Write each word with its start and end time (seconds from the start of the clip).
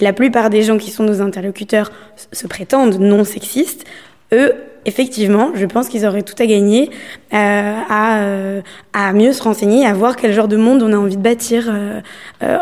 La 0.00 0.12
plupart 0.12 0.50
des 0.50 0.62
gens 0.62 0.78
qui 0.78 0.90
sont 0.90 1.04
nos 1.04 1.20
interlocuteurs 1.20 1.92
se 2.32 2.46
prétendent 2.46 2.98
non 2.98 3.24
sexistes. 3.24 3.84
Eux, 4.32 4.54
effectivement, 4.86 5.50
je 5.54 5.66
pense 5.66 5.88
qu'ils 5.88 6.06
auraient 6.06 6.22
tout 6.22 6.34
à 6.38 6.46
gagner 6.46 6.90
euh, 7.32 7.74
à, 7.88 8.20
euh, 8.20 8.60
à 8.92 9.12
mieux 9.12 9.32
se 9.32 9.42
renseigner, 9.42 9.86
à 9.86 9.92
voir 9.92 10.16
quel 10.16 10.32
genre 10.32 10.48
de 10.48 10.56
monde 10.56 10.82
on 10.82 10.92
a 10.92 10.96
envie 10.96 11.16
de 11.16 11.22
bâtir 11.22 11.68
euh, 11.68 12.00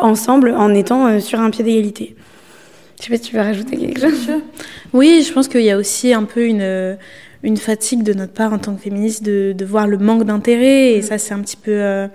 ensemble 0.01 0.55
en 0.57 0.75
étant 0.75 1.21
sur 1.21 1.41
un 1.41 1.51
pied 1.51 1.65
d'égalité. 1.65 2.17
Je 2.99 3.05
sais 3.05 3.11
pas 3.11 3.17
si 3.17 3.31
tu 3.31 3.37
veux 3.37 3.43
rajouter 3.43 3.77
quelque 3.77 4.01
chose. 4.01 4.31
Oui, 4.93 5.25
je 5.27 5.33
pense 5.33 5.47
qu'il 5.47 5.63
y 5.63 5.71
a 5.71 5.77
aussi 5.77 6.13
un 6.13 6.25
peu 6.25 6.45
une 6.45 6.97
une 7.43 7.57
fatigue 7.57 8.03
de 8.03 8.13
notre 8.13 8.33
part 8.33 8.53
en 8.53 8.59
tant 8.59 8.75
que 8.75 8.83
féministe 8.83 9.23
de, 9.23 9.53
de 9.57 9.65
voir 9.65 9.87
le 9.87 9.99
manque 9.99 10.25
d'intérêt. 10.25 10.93
Et 10.93 11.03
ça 11.03 11.19
c'est 11.19 11.35
un 11.35 11.41
petit 11.41 11.57
peu 11.57 11.73
euh, 11.73 12.09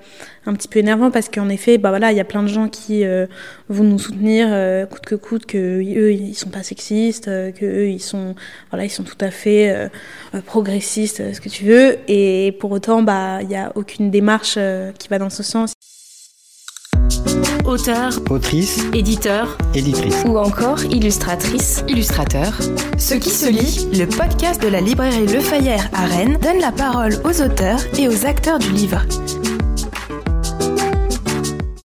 un 0.45 0.53
petit 0.53 0.67
peu 0.67 0.79
énervant 0.79 1.11
parce 1.11 1.29
qu'en 1.29 1.49
effet 1.49 1.77
bah 1.77 1.89
voilà 1.89 2.11
il 2.11 2.17
y 2.17 2.21
a 2.21 2.25
plein 2.25 2.43
de 2.43 2.47
gens 2.47 2.67
qui 2.67 3.05
euh, 3.05 3.25
vont 3.69 3.83
nous 3.83 3.99
soutenir 3.99 4.47
euh, 4.49 4.85
coûte 4.85 5.05
que 5.05 5.15
coûte 5.15 5.45
que 5.45 5.57
eux 5.57 6.11
ils 6.11 6.35
sont 6.35 6.49
pas 6.49 6.63
sexistes 6.63 7.25
que 7.25 7.65
eux 7.65 7.87
ils 7.87 8.01
sont 8.01 8.35
voilà 8.69 8.85
ils 8.85 8.89
sont 8.89 9.03
tout 9.03 9.17
à 9.21 9.31
fait 9.31 9.89
progressistes 10.45 11.33
ce 11.33 11.39
que 11.39 11.49
tu 11.49 11.65
veux. 11.65 11.97
Et 12.07 12.55
pour 12.59 12.71
autant 12.71 13.01
bah 13.01 13.41
il 13.41 13.49
y 13.49 13.55
a 13.55 13.71
aucune 13.75 14.11
démarche 14.11 14.57
qui 14.99 15.07
va 15.09 15.19
dans 15.19 15.29
ce 15.29 15.43
sens 15.43 15.73
Auteur, 17.65 18.11
autrice, 18.29 18.83
éditeur, 18.93 19.57
éditrice 19.73 20.23
ou 20.25 20.37
encore 20.37 20.83
illustratrice, 20.85 21.83
illustrateur. 21.87 22.53
Ce 22.97 23.13
qui 23.15 23.29
se 23.29 23.49
lit, 23.49 23.87
le 23.97 24.05
podcast 24.05 24.61
de 24.61 24.67
la 24.67 24.81
librairie 24.81 25.27
Le 25.27 25.39
Fayère 25.39 25.89
à 25.93 26.05
Rennes 26.05 26.37
donne 26.41 26.59
la 26.59 26.71
parole 26.71 27.13
aux 27.23 27.41
auteurs 27.41 27.79
et 27.97 28.07
aux 28.07 28.25
acteurs 28.25 28.59
du 28.59 28.71
livre. 28.71 29.01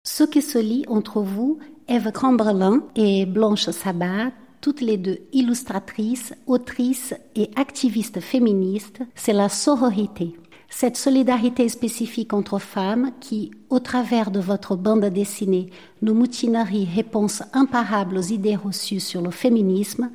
Ce 0.04 0.24
qui 0.24 0.42
se 0.42 0.58
lit 0.60 0.86
entre 0.88 1.22
vous, 1.22 1.60
Eve 1.88 2.12
Cambrelin 2.12 2.84
et 2.96 3.26
Blanche 3.26 3.70
Sabat, 3.70 4.32
toutes 4.62 4.82
les 4.82 4.98
deux 4.98 5.20
illustratrices, 5.32 6.34
autrices 6.46 7.14
et 7.36 7.50
activistes 7.56 8.20
féministes, 8.20 9.02
c'est 9.16 9.34
la 9.34 9.50
sororité. 9.50 10.36
Cette 10.70 10.98
solidarité 10.98 11.68
spécifique 11.68 12.32
entre 12.32 12.60
femmes 12.60 13.12
qui, 13.20 13.52
au 13.70 13.80
travers 13.80 14.30
de 14.30 14.40
votre 14.40 14.76
bande 14.76 15.06
dessinée 15.06 15.72
Nos 16.02 16.14
moutineries, 16.14 16.88
réponses 16.96 17.42
imparables 17.54 18.18
aux 18.18 18.22
idées 18.22 18.56
reçues 18.56 19.00
sur 19.00 19.22
le 19.22 19.32
féminisme, 19.32 20.12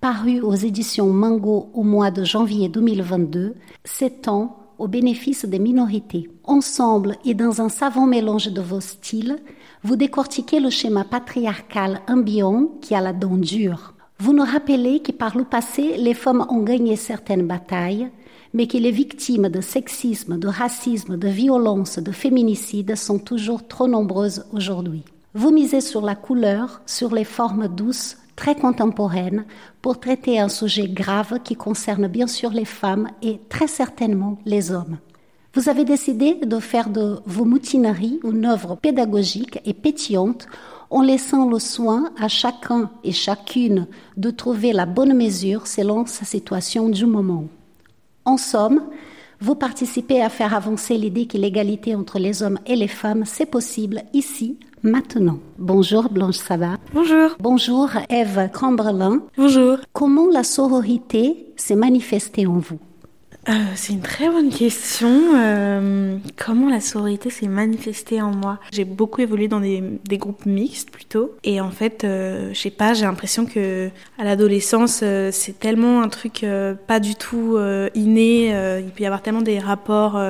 paru 0.00 0.40
aux 0.40 0.54
éditions 0.54 1.10
Mango 1.10 1.70
au 1.74 1.82
mois 1.82 2.10
de 2.10 2.24
janvier 2.24 2.68
2022, 2.68 3.54
s'étend 3.84 4.56
au 4.78 4.88
bénéfice 4.88 5.44
des 5.44 5.58
minorités. 5.58 6.30
Ensemble 6.44 7.16
et 7.24 7.34
dans 7.34 7.60
un 7.60 7.68
savant 7.68 8.06
mélange 8.06 8.48
de 8.48 8.60
vos 8.62 8.80
styles, 8.80 9.38
vous 9.82 9.96
décortiquez 9.96 10.58
le 10.58 10.70
schéma 10.70 11.04
patriarcal 11.04 12.00
ambiant 12.08 12.68
qui 12.80 12.94
a 12.94 13.00
la 13.00 13.12
dent 13.12 13.36
dure. 13.36 13.94
Vous 14.20 14.32
nous 14.32 14.44
rappelez 14.44 15.00
que 15.00 15.12
par 15.12 15.36
le 15.36 15.44
passé, 15.44 15.96
les 15.96 16.14
femmes 16.14 16.44
ont 16.48 16.62
gagné 16.62 16.96
certaines 16.96 17.46
batailles, 17.46 18.10
mais 18.54 18.66
que 18.66 18.78
les 18.78 18.90
victimes 18.90 19.48
de 19.48 19.60
sexisme, 19.60 20.38
de 20.38 20.48
racisme, 20.48 21.16
de 21.16 21.28
violence, 21.28 21.98
de 21.98 22.12
féminicide 22.12 22.96
sont 22.96 23.18
toujours 23.18 23.66
trop 23.66 23.88
nombreuses 23.88 24.44
aujourd'hui. 24.52 25.04
Vous 25.34 25.50
misez 25.50 25.80
sur 25.80 26.00
la 26.00 26.14
couleur, 26.14 26.80
sur 26.86 27.14
les 27.14 27.24
formes 27.24 27.68
douces, 27.68 28.16
très 28.34 28.54
contemporaines, 28.54 29.44
pour 29.82 30.00
traiter 30.00 30.38
un 30.40 30.48
sujet 30.48 30.88
grave 30.88 31.40
qui 31.44 31.56
concerne 31.56 32.06
bien 32.06 32.26
sûr 32.26 32.50
les 32.50 32.64
femmes 32.64 33.08
et 33.20 33.40
très 33.48 33.66
certainement 33.66 34.38
les 34.46 34.70
hommes. 34.70 34.98
Vous 35.54 35.68
avez 35.68 35.84
décidé 35.84 36.34
de 36.34 36.58
faire 36.60 36.88
de 36.88 37.20
vos 37.26 37.44
moutineries 37.44 38.20
une 38.22 38.46
œuvre 38.46 38.76
pédagogique 38.76 39.60
et 39.64 39.74
pétillante 39.74 40.46
en 40.90 41.02
laissant 41.02 41.48
le 41.48 41.58
soin 41.58 42.12
à 42.18 42.28
chacun 42.28 42.90
et 43.02 43.12
chacune 43.12 43.86
de 44.16 44.30
trouver 44.30 44.72
la 44.72 44.86
bonne 44.86 45.14
mesure 45.14 45.66
selon 45.66 46.06
sa 46.06 46.24
situation 46.24 46.88
du 46.88 47.06
moment. 47.06 47.48
En 48.28 48.36
somme, 48.36 48.82
vous 49.40 49.54
participez 49.54 50.20
à 50.20 50.28
faire 50.28 50.52
avancer 50.52 50.98
l'idée 50.98 51.26
que 51.26 51.38
l'égalité 51.38 51.94
entre 51.94 52.18
les 52.18 52.42
hommes 52.42 52.58
et 52.66 52.76
les 52.76 52.86
femmes, 52.86 53.22
c'est 53.24 53.46
possible 53.46 54.02
ici, 54.12 54.58
maintenant. 54.82 55.38
Bonjour 55.56 56.10
Blanche 56.10 56.36
Sabat. 56.36 56.76
Bonjour. 56.92 57.30
Bonjour 57.40 57.88
Eve 58.10 58.50
Cambrelin. 58.52 59.22
Bonjour. 59.38 59.78
Comment 59.94 60.26
la 60.30 60.44
sororité 60.44 61.46
s'est 61.56 61.74
manifestée 61.74 62.46
en 62.46 62.58
vous? 62.58 62.78
Euh, 63.48 63.52
c'est 63.76 63.94
une 63.94 64.02
très 64.02 64.28
bonne 64.28 64.50
question. 64.50 65.08
Euh, 65.34 66.18
comment 66.36 66.68
la 66.68 66.80
sororité 66.80 67.30
s'est 67.30 67.46
manifestée 67.46 68.20
en 68.20 68.30
moi 68.30 68.58
J'ai 68.72 68.84
beaucoup 68.84 69.22
évolué 69.22 69.48
dans 69.48 69.60
des, 69.60 70.18
groupes 70.18 70.44
mixtes 70.44 70.90
plutôt, 70.90 71.34
et 71.44 71.60
en 71.60 71.70
fait, 71.70 72.04
euh, 72.04 72.50
je 72.52 72.58
sais 72.58 72.70
pas, 72.70 72.92
j'ai 72.92 73.04
l'impression 73.04 73.46
que 73.46 73.88
à 74.18 74.24
l'adolescence, 74.24 75.00
euh, 75.02 75.30
c'est 75.32 75.58
tellement 75.58 76.02
un 76.02 76.08
truc 76.08 76.44
pas 76.86 77.00
du 77.00 77.14
tout 77.14 77.58
inné. 77.94 78.48
il 78.80 78.90
peut 78.90 79.02
y 79.02 79.06
avoir 79.06 79.22
tellement 79.22 79.42
des 79.42 79.58
rapports 79.58 80.20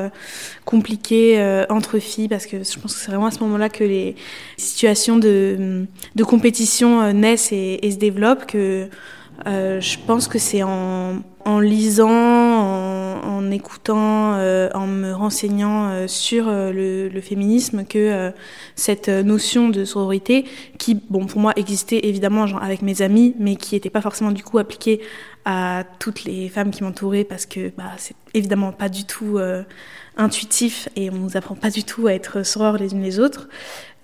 compliqués 0.65 1.65
entre 1.69 1.99
filles, 1.99 2.29
parce 2.29 2.47
que 2.47 2.59
je 2.59 2.79
pense 2.79 2.95
que 2.95 3.01
c'est 3.01 3.11
vraiment 3.11 3.27
à 3.27 3.31
ce 3.31 3.41
moment-là 3.41 3.69
que 3.69 3.85
les 3.85 4.17
situations 4.57 5.17
de, 5.17 5.87
compétition 6.25 7.13
naissent 7.13 7.53
et, 7.53 7.91
se 7.91 7.97
développent. 7.97 8.47
Que 8.47 8.89
je 9.47 9.97
pense 10.07 10.29
que 10.29 10.39
c'est 10.39 10.63
en 10.63 11.23
lisant, 11.61 12.48
en 13.25 13.51
écoutant, 13.51 14.35
euh, 14.35 14.69
en 14.75 14.87
me 14.87 15.13
renseignant 15.13 15.91
euh, 15.91 16.07
sur 16.07 16.49
euh, 16.49 16.73
le, 16.73 17.21
féminisme 17.21 17.85
que 17.85 18.33
cette 18.77 19.09
notion 19.09 19.69
de 19.69 19.85
sororité, 19.85 20.45
qui, 20.79 20.95
bon, 20.95 21.27
pour 21.27 21.41
moi, 21.41 21.53
existait 21.57 22.01
évidemment 22.05 22.45
avec 22.45 22.83
mes 22.83 23.03
amis, 23.03 23.35
mais 23.39 23.57
qui 23.57 23.75
n'était 23.75 23.91
pas 23.91 24.01
forcément 24.01 24.31
du 24.31 24.45
coup 24.45 24.59
appliquée 24.59 25.01
à 25.45 25.85
toutes 25.99 26.25
les 26.25 26.49
femmes 26.49 26.71
qui 26.71 26.85
m'entouraient, 26.85 27.25
parce 27.25 27.45
que 27.45 27.73
bah, 27.77 27.93
c'est 27.97 28.15
évidemment 28.35 28.71
pas 28.71 28.89
du 28.89 29.05
tout 29.05 29.39
intuitif 30.17 30.89
et 30.95 31.11
on 31.11 31.15
nous 31.15 31.37
apprend 31.37 31.57
pas 31.57 31.71
du 31.71 31.83
tout 31.83 32.07
à 32.07 32.15
être 32.15 32.45
sorores 32.45 32.77
les 32.79 32.93
unes 32.93 33.03
les 33.03 33.19
autres. 33.19 33.49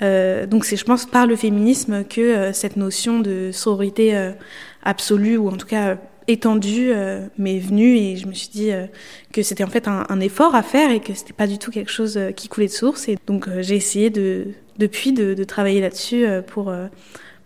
donc 0.01 0.65
c'est, 0.65 0.77
je 0.77 0.85
pense, 0.85 1.07
par 1.07 1.27
le 1.27 1.37
féminisme 1.37 2.05
que 2.05 2.53
cette 2.53 2.77
notion 2.77 3.21
de 3.21 3.51
sororité 3.53 4.33
absolue, 4.83 5.37
ou 5.37 5.49
en 5.49 5.57
tout 5.57 5.69
cas 5.69 5.97
étendue 6.29 6.91
euh, 6.93 7.27
m'est 7.39 7.59
venue 7.59 7.97
et 7.97 8.17
je 8.17 8.27
me 8.27 8.33
suis 8.33 8.49
dit 8.49 8.73
euh, 8.73 8.87
que 9.33 9.43
c'était 9.43 9.65
en 9.65 9.69
fait 9.69 9.89
un, 9.89 10.21
effort 10.21 10.55
à 10.55 10.63
faire 10.63 10.91
et 10.91 11.01
que 11.01 11.15
c'était 11.15 11.33
pas 11.33 11.47
du 11.47 11.59
tout 11.59 11.71
quelque 11.71 11.91
chose 11.91 12.17
euh, 12.17 12.31
qui 12.31 12.49
coulait 12.49 12.67
de 12.67 12.73
source. 12.73 13.09
Et 13.09 13.19
donc 13.27 13.49
euh, 13.49 13.63
j'ai 13.63 13.77
essayé 13.77 14.11
de 14.11 14.49
depuis 14.79 15.13
de, 15.13 15.45
travailler 15.45 15.81
là-dessus 15.81 16.27
pour 16.49 16.75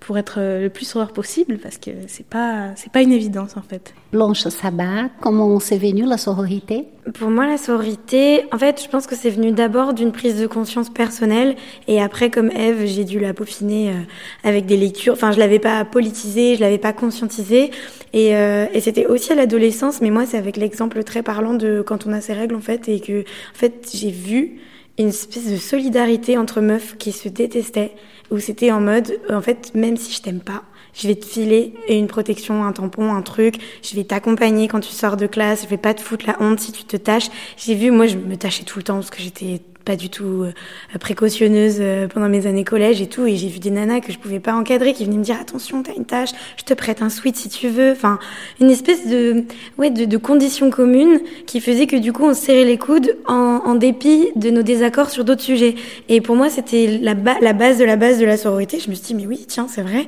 pour 0.09 0.17
être 0.17 0.41
le 0.41 0.71
plus 0.71 0.87
sauveur 0.87 1.13
possible 1.13 1.59
parce 1.59 1.77
que 1.77 1.91
c'est 2.07 2.25
pas 2.25 2.71
c'est 2.77 2.91
pas 2.91 3.03
une 3.03 3.13
évidence 3.13 3.59
en 3.59 3.61
fait. 3.61 3.93
Blanche 4.11 4.49
Sabat, 4.49 5.11
comment 5.21 5.61
c'est 5.61 5.77
venu 5.77 6.07
la 6.07 6.17
sororité? 6.17 6.87
Pour 7.13 7.29
moi 7.29 7.47
la 7.47 7.59
sororité, 7.59 8.47
en 8.51 8.57
fait, 8.57 8.83
je 8.83 8.89
pense 8.89 9.07
que 9.07 9.15
c'est 9.15 9.29
venu 9.29 9.53
d'abord 9.53 9.93
d'une 9.93 10.11
prise 10.11 10.41
de 10.41 10.47
conscience 10.47 10.89
personnelle 10.89 11.57
et 11.89 12.01
après 12.01 12.31
comme 12.31 12.51
Eve, 12.51 12.87
j'ai 12.87 13.05
dû 13.05 13.21
la 13.21 13.35
peaufiner 13.35 13.91
euh, 13.91 14.01
avec 14.45 14.65
des 14.65 14.79
lectures. 14.79 15.13
Enfin, 15.13 15.31
je 15.31 15.39
l'avais 15.39 15.59
pas 15.59 15.85
politisée, 15.85 16.57
je 16.57 16.63
l'avais 16.63 16.79
pas 16.79 16.95
conscientisée 16.95 17.71
et, 18.15 18.35
euh, 18.35 18.65
et 18.73 18.81
c'était 18.81 19.05
aussi 19.05 19.33
à 19.33 19.35
l'adolescence, 19.35 20.01
mais 20.01 20.09
moi 20.09 20.25
c'est 20.25 20.39
avec 20.39 20.57
l'exemple 20.57 21.05
très 21.05 21.23
parlant 21.23 21.53
de 21.53 21.83
quand 21.87 22.07
on 22.07 22.15
a 22.15 22.23
ses 22.23 22.33
règles 22.33 22.55
en 22.55 22.63
fait 22.63 22.89
et 22.89 23.01
que 23.01 23.21
en 23.21 23.59
fait, 23.59 23.91
j'ai 23.93 24.11
vu 24.11 24.59
une 24.99 25.09
espèce 25.09 25.51
de 25.51 25.57
solidarité 25.57 26.37
entre 26.37 26.61
meufs 26.61 26.97
qui 26.99 27.13
se 27.13 27.29
détestaient, 27.29 27.93
où 28.31 28.39
c'était 28.39 28.71
en 28.71 28.81
mode, 28.81 29.19
en 29.31 29.41
fait, 29.41 29.73
même 29.75 29.97
si 29.97 30.13
je 30.13 30.23
t'aime 30.23 30.41
pas, 30.41 30.63
je 30.95 31.07
vais 31.07 31.15
te 31.15 31.25
filer 31.25 31.75
une 31.89 32.09
protection, 32.09 32.65
un 32.65 32.73
tampon, 32.73 33.15
un 33.15 33.23
truc, 33.23 33.57
je 33.83 33.95
vais 33.95 34.05
t'accompagner 34.05 34.69
quand 34.69 34.81
tu 34.81 34.91
sors 34.91 35.17
de 35.17 35.27
classe, 35.27 35.63
je 35.63 35.69
vais 35.69 35.77
pas 35.77 35.95
te 35.95 36.01
foutre 36.01 36.27
la 36.27 36.37
honte 36.41 36.61
si 36.61 36.73
tu 36.73 36.85
te 36.85 36.97
tâches. 36.97 37.29
J'ai 37.57 37.75
vu, 37.75 37.91
moi, 37.91 38.07
je 38.07 38.17
me 38.17 38.37
tâchais 38.37 38.65
tout 38.65 38.79
le 38.79 38.83
temps 38.83 38.95
parce 38.95 39.11
que 39.11 39.23
j'étais 39.23 39.61
pas 39.89 39.97
du 39.97 40.11
tout 40.11 40.43
euh, 40.43 40.53
précautionneuse 41.01 41.79
euh, 41.81 42.09
pendant 42.09 42.29
mes 42.29 42.47
années 42.47 42.63
collège 42.63 43.01
et 43.01 43.07
tout. 43.07 43.27
Et 43.27 43.37
j'ai 43.37 43.49
vu 43.49 43.59
des 43.59 43.71
nanas 43.71 44.01
que 44.01 44.13
je 44.13 44.19
pouvais 44.19 44.39
pas 44.39 44.53
encadrer 44.53 44.93
qui 44.93 45.07
venaient 45.07 45.17
me 45.17 45.23
dire 45.23 45.39
attention, 45.41 45.83
t'as 45.83 45.95
une 45.95 46.05
tâche, 46.05 46.29
je 46.59 46.65
te 46.65 46.75
prête 46.75 47.01
un 47.01 47.09
sweat 47.09 47.37
si 47.37 47.49
tu 47.49 47.69
veux. 47.69 47.93
Enfin, 47.93 48.19
une 48.61 48.69
espèce 48.69 49.07
de, 49.07 49.45
ouais, 49.79 49.89
de, 49.89 50.17
conditions 50.19 50.69
communes 50.69 51.21
qui 51.47 51.63
faisait 51.63 51.87
que 51.87 51.97
du 51.97 52.13
coup 52.13 52.25
on 52.25 52.35
se 52.35 52.43
serrait 52.43 52.67
les 52.67 52.77
coudes 52.77 53.17
en, 53.27 53.75
dépit 53.77 54.29
de 54.37 54.51
nos 54.51 54.63
désaccords 54.63 55.09
sur 55.09 55.25
d'autres 55.25 55.41
sujets. 55.41 55.75
Et 56.11 56.21
pour 56.21 56.37
moi, 56.37 56.51
c'était 56.51 56.99
la 57.01 57.15
base 57.15 57.79
de 57.79 57.85
la 57.85 57.97
base 57.97 58.19
de 58.19 58.27
la 58.27 58.37
sororité. 58.37 58.81
Je 58.81 58.91
me 58.91 58.95
suis 58.95 59.05
dit 59.05 59.15
mais 59.15 59.27
oui, 59.27 59.47
tiens, 59.49 59.69
c'est 59.71 59.83
vrai. 59.83 60.07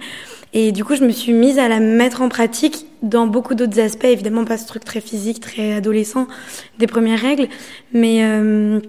Et 0.52 0.72
du 0.72 0.84
coup, 0.84 0.96
je 0.96 1.04
me 1.04 1.10
suis 1.10 1.32
mise 1.32 1.58
à 1.58 1.68
la 1.68 1.80
mettre 1.80 2.22
en 2.22 2.28
pratique 2.28 2.86
dans 3.02 3.26
beaucoup 3.26 3.54
d'autres 3.54 3.78
aspects. 3.80 4.04
Évidemment, 4.04 4.44
pas 4.44 4.58
ce 4.58 4.66
truc 4.66 4.84
très 4.84 5.00
physique, 5.00 5.40
très 5.40 5.72
adolescent 5.72 6.26
des 6.78 6.88
premières 6.88 7.20
règles, 7.20 7.48
mais 7.92 8.24
euh, 8.24 8.80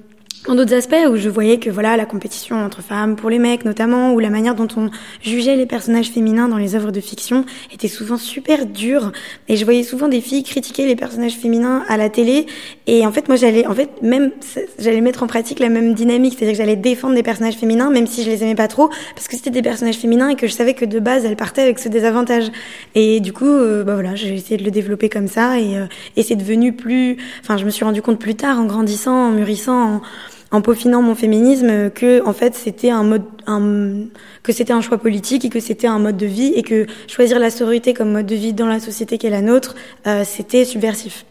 en 0.48 0.56
d'autres 0.56 0.74
aspects 0.74 0.96
où 1.08 1.18
je 1.18 1.30
voyais 1.30 1.60
que 1.60 1.70
voilà 1.70 1.96
la 1.98 2.06
compétition 2.08 2.56
entre 2.56 2.82
femmes 2.82 3.16
pour 3.16 3.30
les 3.30 3.38
mecs 3.38 3.64
notamment 3.64 4.14
ou 4.14 4.20
la 4.20 4.32
manière 4.32 4.56
dont 4.56 4.68
on 4.76 4.90
jugeait 5.22 5.56
les 5.56 5.68
personnages 5.68 6.10
féminins 6.10 6.48
dans 6.48 6.58
les 6.58 6.74
œuvres 6.74 6.92
de 6.92 7.00
fiction 7.00 7.46
était 7.72 7.88
souvent 7.88 8.18
super 8.18 8.66
dure. 8.66 9.12
Et 9.48 9.56
je 9.56 9.64
voyais 9.66 9.84
souvent 9.84 10.08
des 10.08 10.20
filles 10.20 10.44
critiquer 10.44 10.88
les 10.88 10.96
personnages 10.96 11.36
féminins 11.36 11.84
à 11.88 11.96
la 11.96 12.10
télé. 12.10 12.48
Et 12.88 13.06
en 13.06 13.12
fait 13.12 13.28
moi 13.28 13.38
j'allais 13.38 13.68
en 13.68 13.76
fait 13.76 14.02
même 14.02 14.32
j'allais 14.80 15.02
mettre 15.02 15.22
en 15.22 15.28
pratique 15.28 15.60
la 15.60 15.70
même 15.70 15.94
dynamique. 15.94 16.34
C'est-à-dire 16.38 16.54
que 16.54 16.58
j'allais 16.58 16.76
défendre 16.76 17.14
des 17.14 17.24
personnages 17.24 17.56
féminins 17.56 17.92
même 17.92 18.08
si 18.08 18.24
je 18.24 18.30
les 18.30 18.42
aimais 18.42 18.56
pas 18.56 18.68
trop 18.68 18.90
parce 19.14 19.28
que 19.28 19.36
c'était 19.36 19.52
des 19.52 19.62
personnages 19.62 19.98
féminins 19.98 20.30
et 20.30 20.36
que 20.36 20.48
je 20.48 20.54
savais 20.54 20.74
que 20.74 20.86
de 20.86 21.00
base 21.00 21.24
elles 21.24 21.36
partaient 21.36 21.62
avec 21.62 21.78
ce 21.78 21.88
désavantage 21.88 22.52
et 22.96 23.20
du 23.20 23.32
coup 23.32 23.46
euh, 23.46 23.84
bah 23.84 23.94
voilà 23.94 24.16
j'ai 24.16 24.34
essayé 24.34 24.58
de 24.58 24.64
le 24.64 24.72
développer 24.72 25.08
comme 25.08 25.28
ça. 25.28 25.60
Et, 25.60 25.78
euh, 25.78 25.86
et 26.16 26.24
c'est 26.24 26.36
devenu 26.36 26.74
plus 26.74 27.18
enfin 27.42 27.58
je 27.58 27.66
me 27.66 27.70
suis 27.70 27.86
rendu 27.86 28.02
compte 28.02 28.18
plus 28.18 28.36
tard 28.36 28.60
en 28.60 28.66
grandissant 28.66 29.28
en 29.28 29.32
mûrissant 29.32 30.02
en 30.52 30.62
peaufinant 30.62 31.02
mon 31.02 31.16
féminisme 31.16 31.90
que 31.90 32.26
en 32.26 32.34
fait 32.34 32.56
c'était 32.56 32.90
un 32.90 33.04
mode 33.04 33.24
un, 33.48 34.06
que 34.44 34.52
c'était 34.52 34.74
un 34.74 34.82
choix 34.82 34.98
politique 34.98 35.46
et 35.46 35.50
que 35.50 35.60
c'était 35.60 35.88
un 35.88 36.00
mode 36.00 36.18
de 36.18 36.26
vie 36.26 36.54
et 36.56 36.64
que 36.64 36.88
choisir 37.08 37.40
la 37.40 37.50
sororité 37.50 37.94
comme 37.94 38.12
mode 38.12 38.26
de 38.26 38.36
vie 38.36 38.54
dans 38.54 38.68
la 38.68 38.80
société 38.80 39.18
qui 39.18 39.28
est 39.28 39.32
la 39.32 39.42
nôtre 39.42 39.76
euh, 40.08 40.24
c'était 40.26 40.66
subversif 40.66 41.26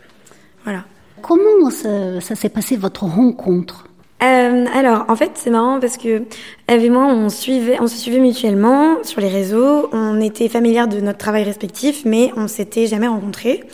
voilà 0.65 0.85
comment 1.21 1.71
ça, 1.71 2.21
ça 2.21 2.35
s'est 2.35 2.49
passé 2.49 2.77
votre 2.77 3.05
rencontre? 3.05 3.87
Euh, 4.23 4.67
alors, 4.75 5.07
en 5.09 5.17
fait, 5.17 5.33
c'est 5.35 5.51
marrant 5.51 5.81
parce 5.81 5.97
que 5.97 6.25
Eve 6.69 6.85
et 6.85 6.91
moi, 6.91 7.07
on 7.07 7.31
suivait, 7.31 7.79
on 7.81 7.87
se 7.87 7.97
suivait 7.97 8.19
mutuellement 8.19 9.03
sur 9.03 9.21
les 9.21 9.29
réseaux. 9.29 9.89
On 9.93 10.21
était 10.21 10.49
familières 10.49 10.89
de 10.89 11.01
notre 11.01 11.19
travail 11.19 11.45
respectif, 11.45 12.03
mais 12.05 12.31
on 12.37 12.47
s'était 12.47 12.87
jamais 12.87 13.07
rencontrés. 13.07 13.65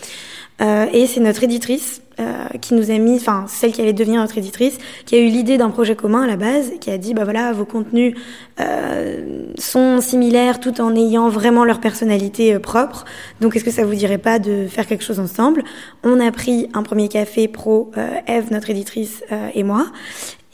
Euh, 0.60 0.87
et 0.92 1.06
c'est 1.06 1.20
notre 1.20 1.42
éditrice 1.42 2.00
euh, 2.18 2.46
qui 2.60 2.74
nous 2.74 2.90
a 2.90 2.98
mis, 2.98 3.16
enfin 3.16 3.44
celle 3.48 3.72
qui 3.72 3.80
allait 3.80 3.92
devenir 3.92 4.20
notre 4.20 4.38
éditrice, 4.38 4.78
qui 5.04 5.16
a 5.16 5.18
eu 5.18 5.26
l'idée 5.26 5.58
d'un 5.58 5.70
projet 5.70 5.94
commun 5.94 6.22
à 6.22 6.26
la 6.26 6.36
base, 6.36 6.72
qui 6.80 6.90
a 6.90 6.98
dit 6.98 7.14
bah 7.14 7.24
voilà 7.24 7.52
vos 7.52 7.64
contenus 7.64 8.14
euh, 8.58 9.52
sont 9.58 10.00
similaires 10.00 10.58
tout 10.58 10.80
en 10.80 10.94
ayant 10.96 11.28
vraiment 11.28 11.64
leur 11.64 11.78
personnalité 11.78 12.54
euh, 12.54 12.58
propre. 12.58 13.04
Donc 13.40 13.54
est-ce 13.54 13.64
que 13.64 13.70
ça 13.70 13.84
vous 13.84 13.94
dirait 13.94 14.16
pas 14.16 14.38
de 14.38 14.66
faire 14.66 14.86
quelque 14.86 15.04
chose 15.04 15.20
ensemble? 15.20 15.62
On 16.04 16.20
a 16.20 16.32
pris 16.32 16.70
un 16.72 16.82
premier 16.82 17.08
café 17.08 17.48
pro, 17.48 17.90
euh, 17.98 18.08
Eve 18.26 18.50
notre 18.50 18.70
éditrice 18.70 19.22
et 19.54 19.62
moi, 19.62 19.86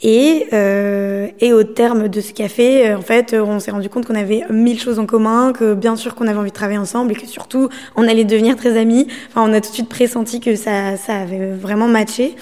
et, 0.03 0.47
euh, 0.51 1.29
et 1.39 1.53
au 1.53 1.63
terme 1.63 2.09
de 2.09 2.19
ce 2.19 2.33
café, 2.33 2.89
euh, 2.89 2.97
en 2.97 3.01
fait, 3.01 3.33
on 3.33 3.59
s'est 3.59 3.71
rendu 3.71 3.89
compte 3.89 4.05
qu'on 4.05 4.15
avait 4.15 4.43
mille 4.49 4.77
choses 4.77 4.99
en 4.99 5.05
commun, 5.05 5.53
que 5.53 5.73
bien 5.73 5.95
sûr 5.95 6.13
qu'on 6.13 6.27
avait 6.27 6.37
envie 6.37 6.51
de 6.51 6.55
travailler 6.55 6.77
ensemble 6.77 7.13
et 7.13 7.15
que 7.15 7.25
surtout 7.25 7.69
on 7.95 8.05
allait 8.05 8.25
devenir 8.25 8.57
très 8.57 8.77
amis. 8.77 9.07
Enfin, 9.29 9.49
on 9.49 9.53
a 9.53 9.61
tout 9.61 9.69
de 9.69 9.73
suite 9.73 9.89
pressenti 9.89 10.41
que 10.41 10.57
ça, 10.57 10.97
ça 10.97 11.15
avait 11.15 11.51
vraiment 11.51 11.87
matché. 11.87 12.35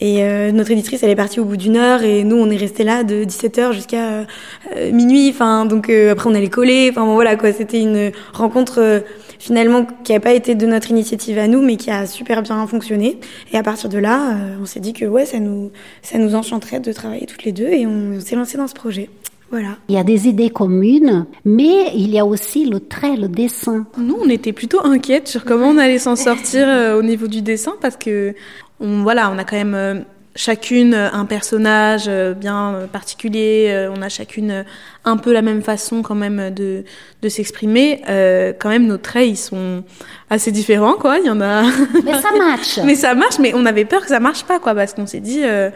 Et 0.00 0.22
euh, 0.22 0.52
notre 0.52 0.70
éditrice, 0.70 1.02
elle 1.02 1.10
est 1.10 1.16
partie 1.16 1.40
au 1.40 1.44
bout 1.44 1.56
d'une 1.56 1.76
heure 1.76 2.02
et 2.02 2.22
nous, 2.22 2.36
on 2.36 2.50
est 2.50 2.56
resté 2.56 2.84
là 2.84 3.02
de 3.02 3.24
17h 3.24 3.72
jusqu'à 3.72 4.26
euh, 4.76 4.92
minuit. 4.92 5.28
Enfin, 5.30 5.66
donc 5.66 5.90
euh, 5.90 6.12
après, 6.12 6.30
on 6.30 6.34
allait 6.34 6.48
coller. 6.48 6.88
Enfin, 6.90 7.04
bon, 7.04 7.14
voilà 7.14 7.36
quoi. 7.36 7.52
C'était 7.52 7.80
une 7.80 8.12
rencontre 8.32 9.02
finalement 9.38 9.86
qui 10.04 10.12
n'a 10.12 10.20
pas 10.20 10.32
été 10.32 10.54
de 10.54 10.66
notre 10.66 10.90
initiative 10.90 11.38
à 11.38 11.48
nous, 11.48 11.62
mais 11.62 11.76
qui 11.76 11.90
a 11.90 12.06
super 12.06 12.42
bien 12.42 12.66
fonctionné. 12.66 13.18
Et 13.52 13.56
à 13.56 13.62
partir 13.62 13.88
de 13.88 13.98
là, 13.98 14.32
euh, 14.32 14.56
on 14.60 14.66
s'est 14.66 14.80
dit 14.80 14.92
que 14.92 15.04
ouais, 15.04 15.24
ça 15.24 15.38
nous, 15.38 15.70
ça 16.02 16.18
nous 16.18 16.34
enchanterait 16.34 16.80
de 16.80 16.92
travailler 16.92 17.26
toutes 17.26 17.44
les 17.44 17.52
deux 17.52 17.68
et 17.68 17.86
on 17.86 18.20
s'est 18.20 18.36
lancé 18.36 18.58
dans 18.58 18.66
ce 18.66 18.74
projet. 18.74 19.08
Voilà. 19.50 19.78
Il 19.88 19.94
y 19.94 19.98
a 19.98 20.04
des 20.04 20.28
idées 20.28 20.50
communes, 20.50 21.24
mais 21.46 21.90
il 21.94 22.10
y 22.10 22.18
a 22.18 22.26
aussi 22.26 22.66
le 22.66 22.80
trait, 22.80 23.16
le 23.16 23.28
dessin. 23.28 23.86
Nous, 23.96 24.16
on 24.22 24.28
était 24.28 24.52
plutôt 24.52 24.84
inquiètes 24.84 25.26
sur 25.26 25.46
comment 25.46 25.68
on 25.68 25.78
allait 25.78 25.98
s'en 25.98 26.16
sortir 26.16 26.68
euh, 26.68 26.98
au 26.98 27.02
niveau 27.02 27.28
du 27.28 27.40
dessin 27.40 27.72
parce 27.80 27.96
que, 27.96 28.34
on, 28.80 29.02
voilà, 29.02 29.30
on 29.30 29.38
a 29.38 29.44
quand 29.44 29.56
même 29.56 29.74
euh, 29.74 30.00
chacune 30.38 30.94
un 30.94 31.24
personnage 31.24 32.04
euh, 32.06 32.32
bien 32.32 32.88
particulier, 32.92 33.66
euh, 33.70 33.92
on 33.94 34.00
a 34.02 34.08
chacune 34.08 34.50
euh, 34.52 34.62
un 35.04 35.16
peu 35.16 35.32
la 35.32 35.42
même 35.42 35.62
façon 35.62 36.02
quand 36.02 36.14
même 36.14 36.54
de, 36.54 36.84
de 37.22 37.28
s'exprimer. 37.28 38.02
Euh, 38.08 38.52
quand 38.56 38.68
même, 38.68 38.86
nos 38.86 38.98
traits, 38.98 39.26
ils 39.28 39.36
sont 39.36 39.82
assez 40.30 40.52
différents, 40.52 40.94
quoi. 40.94 41.18
Il 41.18 41.26
y 41.26 41.30
en 41.30 41.40
a. 41.40 41.62
Mais 42.04 42.12
ça 42.20 42.30
marche. 42.38 42.78
mais 42.84 42.94
ça 42.94 43.14
marche, 43.14 43.38
mais 43.40 43.52
on 43.54 43.66
avait 43.66 43.84
peur 43.84 44.02
que 44.02 44.08
ça 44.08 44.20
marche 44.20 44.44
pas, 44.44 44.60
quoi, 44.60 44.74
parce 44.74 44.94
qu'on 44.94 45.06
s'est 45.06 45.20
dit 45.20 45.40
euh, 45.42 45.70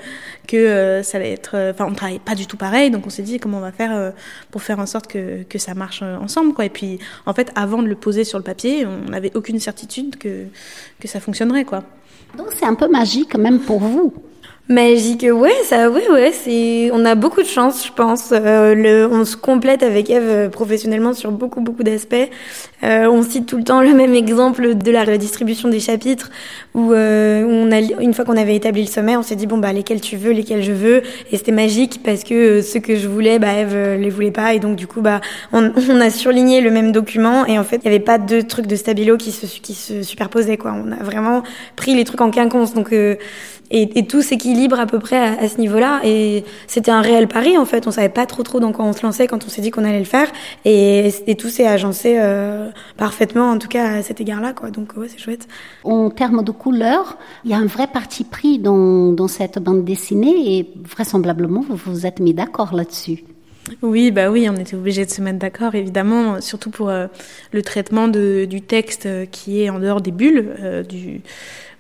que 0.47 0.57
euh, 0.57 1.03
ça 1.03 1.19
allait 1.19 1.33
être. 1.33 1.57
Enfin, 1.73 1.87
on 1.91 1.95
travaillait 1.95 2.21
pas 2.21 2.37
du 2.37 2.47
tout 2.47 2.57
pareil, 2.57 2.91
donc 2.91 3.07
on 3.07 3.11
s'est 3.11 3.23
dit 3.23 3.41
comment 3.41 3.59
on 3.59 3.63
va 3.63 3.73
faire 3.73 3.97
euh, 3.97 4.11
pour 4.53 4.63
faire 4.63 4.79
en 4.79 4.87
sorte 4.87 5.09
que, 5.09 5.43
que 5.43 5.59
ça 5.59 5.75
marche 5.75 6.03
ensemble, 6.03 6.55
quoi. 6.55 6.67
Et 6.67 6.71
puis, 6.71 7.01
en 7.27 7.35
fait, 7.35 7.51
avant 7.57 7.83
de 7.83 7.89
le 7.89 7.97
poser 7.97 8.23
sur 8.23 8.39
le 8.39 8.45
papier, 8.45 8.87
on 8.87 9.11
n'avait 9.11 9.33
aucune 9.35 9.59
certitude 9.59 10.17
que, 10.19 10.45
que 11.01 11.09
ça 11.09 11.19
fonctionnerait, 11.19 11.65
quoi. 11.65 11.83
Donc 12.37 12.49
c'est 12.59 12.67
un 12.67 12.75
peu 12.75 12.89
magique 12.89 13.37
même 13.37 13.61
pour 13.61 13.79
vous. 13.79 14.13
Magique, 14.69 15.27
ouais, 15.29 15.51
ça, 15.65 15.91
ouais, 15.91 16.09
ouais, 16.09 16.33
c'est, 16.33 16.91
on 16.93 17.05
a 17.05 17.15
beaucoup 17.15 17.43
de 17.43 17.47
chance, 17.47 17.85
je 17.85 17.93
pense. 17.93 18.33
Euh, 18.33 18.75
le, 18.75 19.07
on 19.11 19.25
se 19.25 19.37
complète 19.37 19.83
avec 19.83 20.09
Eve 20.09 20.23
euh, 20.23 20.49
professionnellement 20.49 21.15
sur 21.15 21.33
beaucoup, 21.33 21.61
beaucoup 21.61 21.83
d'aspects. 21.83 22.31
Euh, 22.85 23.07
on 23.07 23.23
cite 23.23 23.47
tout 23.47 23.59
le 23.59 23.65
temps 23.65 23.81
le 23.81 23.95
même 23.95 24.15
exemple 24.15 24.75
de 24.75 24.91
la 24.91 25.17
distribution 25.17 25.69
des 25.69 25.79
chapitres 25.79 26.31
où, 26.75 26.93
euh, 26.93 27.45
on 27.45 27.71
a, 27.71 27.81
une 27.81 28.13
fois 28.13 28.25
qu'on 28.25 28.37
avait 28.37 28.57
établi 28.57 28.83
le 28.83 28.89
sommet, 28.89 29.17
on 29.17 29.23
s'est 29.23 29.37
dit 29.37 29.47
bon 29.47 29.59
bah 29.59 29.73
lesquels 29.73 30.01
tu 30.01 30.17
veux, 30.17 30.33
lesquels 30.33 30.63
je 30.63 30.73
veux, 30.73 31.03
et 31.31 31.37
c'était 31.37 31.53
magique 31.53 32.01
parce 32.03 32.25
que 32.25 32.35
euh, 32.35 32.63
ceux 32.63 32.81
que 32.81 32.97
je 32.97 33.07
voulais, 33.07 33.39
bah 33.39 33.53
Eve 33.55 33.75
euh, 33.75 33.97
les 33.97 34.11
voulait 34.11 34.33
pas, 34.33 34.55
et 34.55 34.59
donc 34.59 34.77
du 34.77 34.87
coup 34.87 35.01
bah 35.01 35.21
on, 35.53 35.71
on 35.91 36.01
a 36.01 36.11
surligné 36.11 36.61
le 36.61 36.71
même 36.71 36.91
document 36.91 37.47
et 37.47 37.59
en 37.59 37.65
fait 37.65 37.77
il 37.83 37.85
y 37.85 37.89
avait 37.89 38.01
pas 38.01 38.19
deux 38.19 38.43
trucs 38.43 38.67
de 38.67 38.77
stabilo 38.77 39.17
qui 39.17 39.31
se, 39.31 39.47
qui 39.61 39.75
se 39.75 40.03
superposaient 40.03 40.57
quoi. 40.57 40.75
On 40.75 40.91
a 40.93 41.03
vraiment 41.05 41.43
pris 41.77 41.95
les 41.95 42.05
trucs 42.05 42.21
en 42.21 42.31
quinconce, 42.31 42.75
donc 42.75 42.93
et, 43.75 43.99
et, 43.99 44.07
tout 44.07 44.21
s'équilibre 44.53 44.79
à 44.79 44.87
peu 44.87 44.99
près 44.99 45.17
à, 45.17 45.41
à 45.41 45.49
ce 45.49 45.59
niveau-là. 45.59 46.01
Et 46.05 46.45
c'était 46.67 46.91
un 46.91 47.01
réel 47.01 47.29
pari 47.29 47.57
en 47.57 47.65
fait. 47.65 47.87
On 47.87 47.91
savait 47.91 48.09
pas 48.09 48.27
trop 48.27 48.43
trop 48.43 48.61
dans 48.61 48.73
quoi 48.73 48.85
on 48.85 48.93
se 48.93 49.03
lançait 49.03 49.27
quand 49.27 49.45
on 49.45 49.49
s'est 49.49 49.63
dit 49.63 49.71
qu'on 49.71 49.85
allait 49.85 49.99
le 49.99 50.05
faire. 50.05 50.29
Et, 50.65 51.13
et 51.27 51.35
tout 51.37 51.49
s'est 51.49 51.67
agencé 51.67 52.17
euh, 52.19 52.69
parfaitement, 52.97 53.51
en 53.51 53.59
tout 53.59 53.69
cas 53.69 53.97
à 53.97 54.03
cet 54.03 54.21
égard-là. 54.21 54.53
Quoi. 54.53 54.71
Donc 54.71 54.93
ouais, 54.97 55.09
c'est 55.09 55.19
chouette. 55.19 55.49
En 55.85 56.11
termes 56.11 56.45
de 56.45 56.53
couleurs, 56.53 57.19
il 57.45 57.51
y 57.51 57.55
a 57.55 57.59
un 57.59 57.67
vrai 57.67 57.87
parti 57.87 58.25
pris 58.25 58.59
dans, 58.59 59.13
dans 59.13 59.29
cette 59.29 59.59
bande 59.59 59.85
dessinée 59.85 60.59
et 60.59 60.71
vraisemblablement 60.83 61.65
vous 61.69 61.77
vous 61.77 62.07
êtes 62.07 62.21
mis 62.21 62.35
d'accord 62.35 62.75
là-dessus. 62.75 63.25
Oui, 63.81 64.11
bah 64.11 64.29
oui, 64.29 64.49
on 64.51 64.57
était 64.57 64.75
obligé 64.75 65.07
de 65.07 65.11
se 65.11 65.23
mettre 65.23 65.39
d'accord, 65.39 65.77
évidemment, 65.77 66.41
surtout 66.41 66.71
pour 66.71 66.89
euh, 66.89 67.07
le 67.53 67.63
traitement 67.63 68.09
de, 68.09 68.45
du 68.45 68.61
texte 68.61 69.07
euh, 69.07 69.25
qui 69.25 69.63
est 69.63 69.71
en 69.71 69.79
dehors 69.79 70.01
des 70.01 70.11
bulles, 70.11 70.57
euh, 70.61 70.83
du, 70.83 71.21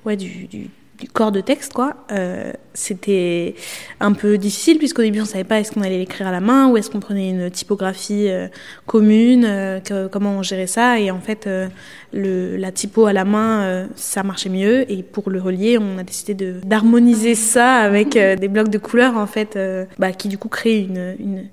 ouais, 0.06 0.16
du, 0.16 0.46
du 0.46 0.68
du 1.02 1.08
corps 1.08 1.32
de 1.32 1.40
texte, 1.40 1.72
quoi. 1.72 1.94
Euh, 2.12 2.52
c'était 2.74 3.54
un 3.98 4.12
peu 4.12 4.38
difficile 4.38 4.78
puisqu'au 4.78 5.02
début 5.02 5.20
on 5.20 5.24
savait 5.24 5.44
pas 5.44 5.58
est-ce 5.60 5.72
qu'on 5.72 5.82
allait 5.82 5.98
l'écrire 5.98 6.28
à 6.28 6.30
la 6.30 6.40
main 6.40 6.68
ou 6.68 6.76
est-ce 6.76 6.88
qu'on 6.88 7.00
prenait 7.00 7.28
une 7.28 7.50
typographie 7.50 8.28
euh, 8.28 8.46
commune, 8.86 9.44
euh, 9.44 9.80
que, 9.80 10.06
comment 10.06 10.36
on 10.38 10.42
gérait 10.42 10.68
ça. 10.68 11.00
Et 11.00 11.10
en 11.10 11.18
fait, 11.20 11.46
euh, 11.48 11.66
le, 12.12 12.56
la 12.56 12.70
typo 12.70 13.06
à 13.06 13.12
la 13.12 13.24
main, 13.24 13.62
euh, 13.62 13.86
ça 13.96 14.22
marchait 14.22 14.48
mieux. 14.48 14.90
Et 14.90 15.02
pour 15.02 15.28
le 15.28 15.40
relier, 15.40 15.76
on 15.76 15.98
a 15.98 16.04
décidé 16.04 16.34
de 16.34 16.54
d'harmoniser 16.64 17.34
ça 17.34 17.78
avec 17.78 18.16
euh, 18.16 18.36
des 18.36 18.48
blocs 18.48 18.70
de 18.70 18.78
couleurs 18.78 19.16
en 19.16 19.26
fait, 19.26 19.58
bah, 19.98 20.12
qui 20.12 20.28
du 20.28 20.38
coup 20.38 20.48
créent 20.48 20.82
une, 20.82 21.16
une, 21.18 21.48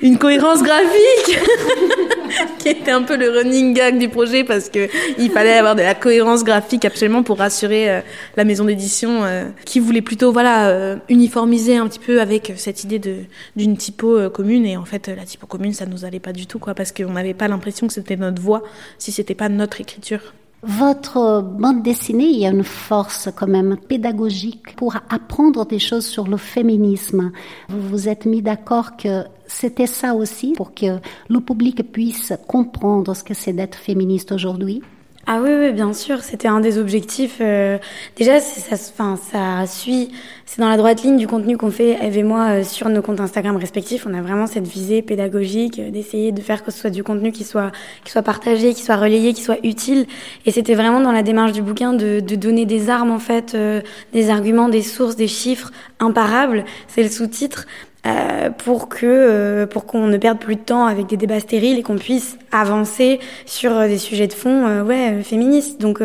une 0.00 0.18
cohérence 0.18 0.62
graphique. 0.62 1.38
qui 2.58 2.68
était 2.68 2.90
un 2.90 3.02
peu 3.02 3.16
le 3.16 3.30
running 3.30 3.74
gag 3.74 3.98
du 3.98 4.08
projet 4.08 4.44
parce 4.44 4.68
que 4.68 4.88
il 5.18 5.30
fallait 5.30 5.56
avoir 5.58 5.74
de 5.74 5.82
la 5.82 5.94
cohérence 5.94 6.44
graphique 6.44 6.84
absolument 6.84 7.22
pour 7.22 7.38
rassurer 7.38 7.90
euh, 7.90 8.00
la 8.36 8.44
maison 8.44 8.64
d'édition 8.64 9.24
euh, 9.24 9.48
qui 9.64 9.80
voulait 9.80 10.02
plutôt 10.02 10.32
voilà 10.32 10.68
euh, 10.68 10.96
uniformiser 11.08 11.76
un 11.76 11.86
petit 11.86 11.98
peu 11.98 12.20
avec 12.20 12.52
cette 12.56 12.84
idée 12.84 12.98
de 12.98 13.16
d'une 13.56 13.76
typo 13.76 14.30
commune 14.30 14.66
et 14.66 14.76
en 14.76 14.84
fait 14.84 15.08
la 15.08 15.24
typo 15.24 15.46
commune 15.46 15.72
ça 15.72 15.86
nous 15.86 16.04
allait 16.04 16.20
pas 16.20 16.32
du 16.32 16.46
tout 16.46 16.58
quoi 16.58 16.74
parce 16.74 16.92
qu'on 16.92 17.12
n'avait 17.12 17.34
pas 17.34 17.48
l'impression 17.48 17.86
que 17.86 17.92
c'était 17.92 18.16
notre 18.16 18.40
voix 18.40 18.62
si 18.98 19.12
c'était 19.12 19.34
pas 19.34 19.48
notre 19.48 19.80
écriture. 19.80 20.20
Votre 20.66 21.42
bande 21.42 21.82
dessinée, 21.82 22.24
il 22.24 22.38
y 22.38 22.46
a 22.46 22.50
une 22.50 22.64
force 22.64 23.28
quand 23.36 23.46
même 23.46 23.76
pédagogique 23.76 24.74
pour 24.76 24.96
apprendre 25.10 25.66
des 25.66 25.78
choses 25.78 26.06
sur 26.06 26.26
le 26.26 26.38
féminisme. 26.38 27.32
Vous 27.68 27.82
vous 27.82 28.08
êtes 28.08 28.24
mis 28.24 28.40
d'accord 28.40 28.96
que 28.96 29.24
c'était 29.46 29.86
ça 29.86 30.14
aussi 30.14 30.52
pour 30.56 30.74
que 30.74 30.98
le 31.28 31.40
public 31.40 31.92
puisse 31.92 32.32
comprendre 32.46 33.14
ce 33.14 33.24
que 33.24 33.34
c'est 33.34 33.52
d'être 33.52 33.76
féministe 33.76 34.32
aujourd'hui 34.32 34.82
ah 35.26 35.40
oui, 35.42 35.48
oui, 35.58 35.72
bien 35.72 35.94
sûr, 35.94 36.22
c'était 36.22 36.48
un 36.48 36.60
des 36.60 36.76
objectifs. 36.76 37.38
Euh, 37.40 37.78
déjà, 38.14 38.40
ça, 38.40 38.74
enfin, 38.74 39.16
ça 39.16 39.66
suit, 39.66 40.10
c'est 40.44 40.60
dans 40.60 40.68
la 40.68 40.76
droite 40.76 41.02
ligne 41.02 41.16
du 41.16 41.26
contenu 41.26 41.56
qu'on 41.56 41.70
fait, 41.70 41.96
Eve 42.02 42.18
et 42.18 42.22
moi, 42.22 42.48
euh, 42.50 42.62
sur 42.62 42.90
nos 42.90 43.00
comptes 43.00 43.20
Instagram 43.20 43.56
respectifs. 43.56 44.06
On 44.06 44.12
a 44.12 44.20
vraiment 44.20 44.46
cette 44.46 44.66
visée 44.66 45.00
pédagogique 45.00 45.78
euh, 45.78 45.90
d'essayer 45.90 46.30
de 46.30 46.42
faire 46.42 46.62
que 46.62 46.70
ce 46.70 46.78
soit 46.78 46.90
du 46.90 47.02
contenu 47.02 47.32
qui 47.32 47.44
soit, 47.44 47.72
qui 48.04 48.12
soit 48.12 48.20
partagé, 48.20 48.74
qui 48.74 48.82
soit 48.82 48.96
relayé, 48.96 49.32
qui 49.32 49.40
soit 49.40 49.56
utile. 49.64 50.06
Et 50.44 50.50
c'était 50.50 50.74
vraiment 50.74 51.00
dans 51.00 51.12
la 51.12 51.22
démarche 51.22 51.52
du 51.52 51.62
bouquin 51.62 51.94
de, 51.94 52.20
de 52.20 52.36
donner 52.36 52.66
des 52.66 52.90
armes, 52.90 53.10
en 53.10 53.18
fait, 53.18 53.54
euh, 53.54 53.80
des 54.12 54.28
arguments, 54.28 54.68
des 54.68 54.82
sources, 54.82 55.16
des 55.16 55.28
chiffres 55.28 55.72
imparables. 56.00 56.66
C'est 56.86 57.02
le 57.02 57.08
sous-titre 57.08 57.64
euh, 58.06 58.50
pour 58.50 58.88
que 58.88 59.06
euh, 59.06 59.66
pour 59.66 59.86
qu'on 59.86 60.06
ne 60.06 60.18
perde 60.18 60.38
plus 60.38 60.56
de 60.56 60.60
temps 60.60 60.86
avec 60.86 61.06
des 61.06 61.16
débats 61.16 61.40
stériles 61.40 61.78
et 61.78 61.82
qu'on 61.82 61.96
puisse 61.96 62.38
avancer 62.52 63.20
sur 63.46 63.80
des 63.80 63.98
sujets 63.98 64.26
de 64.26 64.32
fond 64.32 64.82
ouais 64.82 65.22
féministes. 65.22 65.80
Donc 65.80 66.00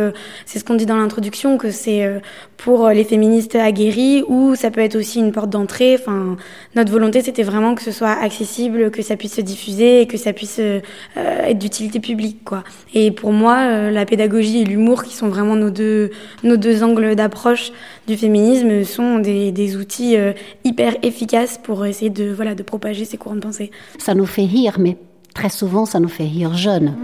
c'est 0.46 0.60
ce 0.60 0.64
qu'on 0.64 0.76
dit 0.76 0.86
dans 0.86 0.98
l'introduction 0.98 1.58
que 1.58 1.72
c'est 1.72 2.22
pour 2.64 2.90
les 2.90 3.04
féministes 3.04 3.56
aguerris 3.56 4.24
ou 4.28 4.56
ça 4.56 4.72
peut 4.72 4.82
être 4.82 4.96
aussi 4.96 5.20
une 5.20 5.32
porte 5.32 5.50
d'entrée. 5.50 5.96
Enfin 6.00 6.38
notre 6.76 6.92
volonté 6.92 7.22
c'était 7.22 7.44
vraiment 7.44 7.76
que 7.76 7.82
ce 7.82 7.92
soit 7.92 8.12
accessible, 8.12 8.92
que 8.92 9.02
ça 9.02 9.16
puisse 9.16 9.36
se 9.36 9.42
diffuser 9.42 10.02
et 10.02 10.08
que 10.08 10.18
ça 10.18 10.34
puisse 10.34 10.60
être 10.60 11.58
d'utilité 11.58 12.00
publique 12.00 12.44
quoi. 12.44 12.64
Et 12.94 13.12
pour 13.12 13.32
moi 13.32 13.90
la 13.90 14.06
pédagogie 14.06 14.62
et 14.62 14.66
l'humour 14.66 15.04
qui 15.04 15.16
sont 15.16 15.30
vraiment 15.30 15.56
nos 15.56 15.70
deux 15.70 16.12
nos 16.44 16.58
deux 16.58 16.84
angles 16.84 17.16
d'approche 17.16 17.72
du 18.08 18.18
féminisme 18.18 18.84
sont 18.84 19.20
des, 19.20 19.52
des 19.52 19.78
outils 19.78 20.16
hyper 20.64 20.96
efficaces 21.04 21.58
pour 21.58 21.86
essayer 21.86 22.10
de, 22.10 22.32
voilà, 22.32 22.56
de 22.56 22.64
propager 22.64 23.06
ces 23.06 23.18
courants 23.18 23.36
de 23.36 23.42
pensée. 23.42 23.72
Ça 23.98 24.16
nous 24.16 24.26
fait 24.26 24.46
rire, 24.46 24.78
mais 24.80 24.98
très 25.34 25.50
souvent, 25.50 25.86
ça 25.86 26.00
nous 26.00 26.10
fait 26.10 26.24
rire 26.24 26.56
jeune. 26.56 26.96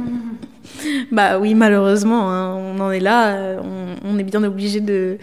Bah 1.12 1.40
oui, 1.40 1.54
malheureusement, 1.54 2.30
hein, 2.30 2.56
on 2.56 2.80
en 2.80 2.92
est 2.92 3.00
là. 3.00 3.58
On, 4.04 4.18
est 4.20 4.24
bien 4.24 4.44
obligé 4.44 4.82
de, 4.82 5.18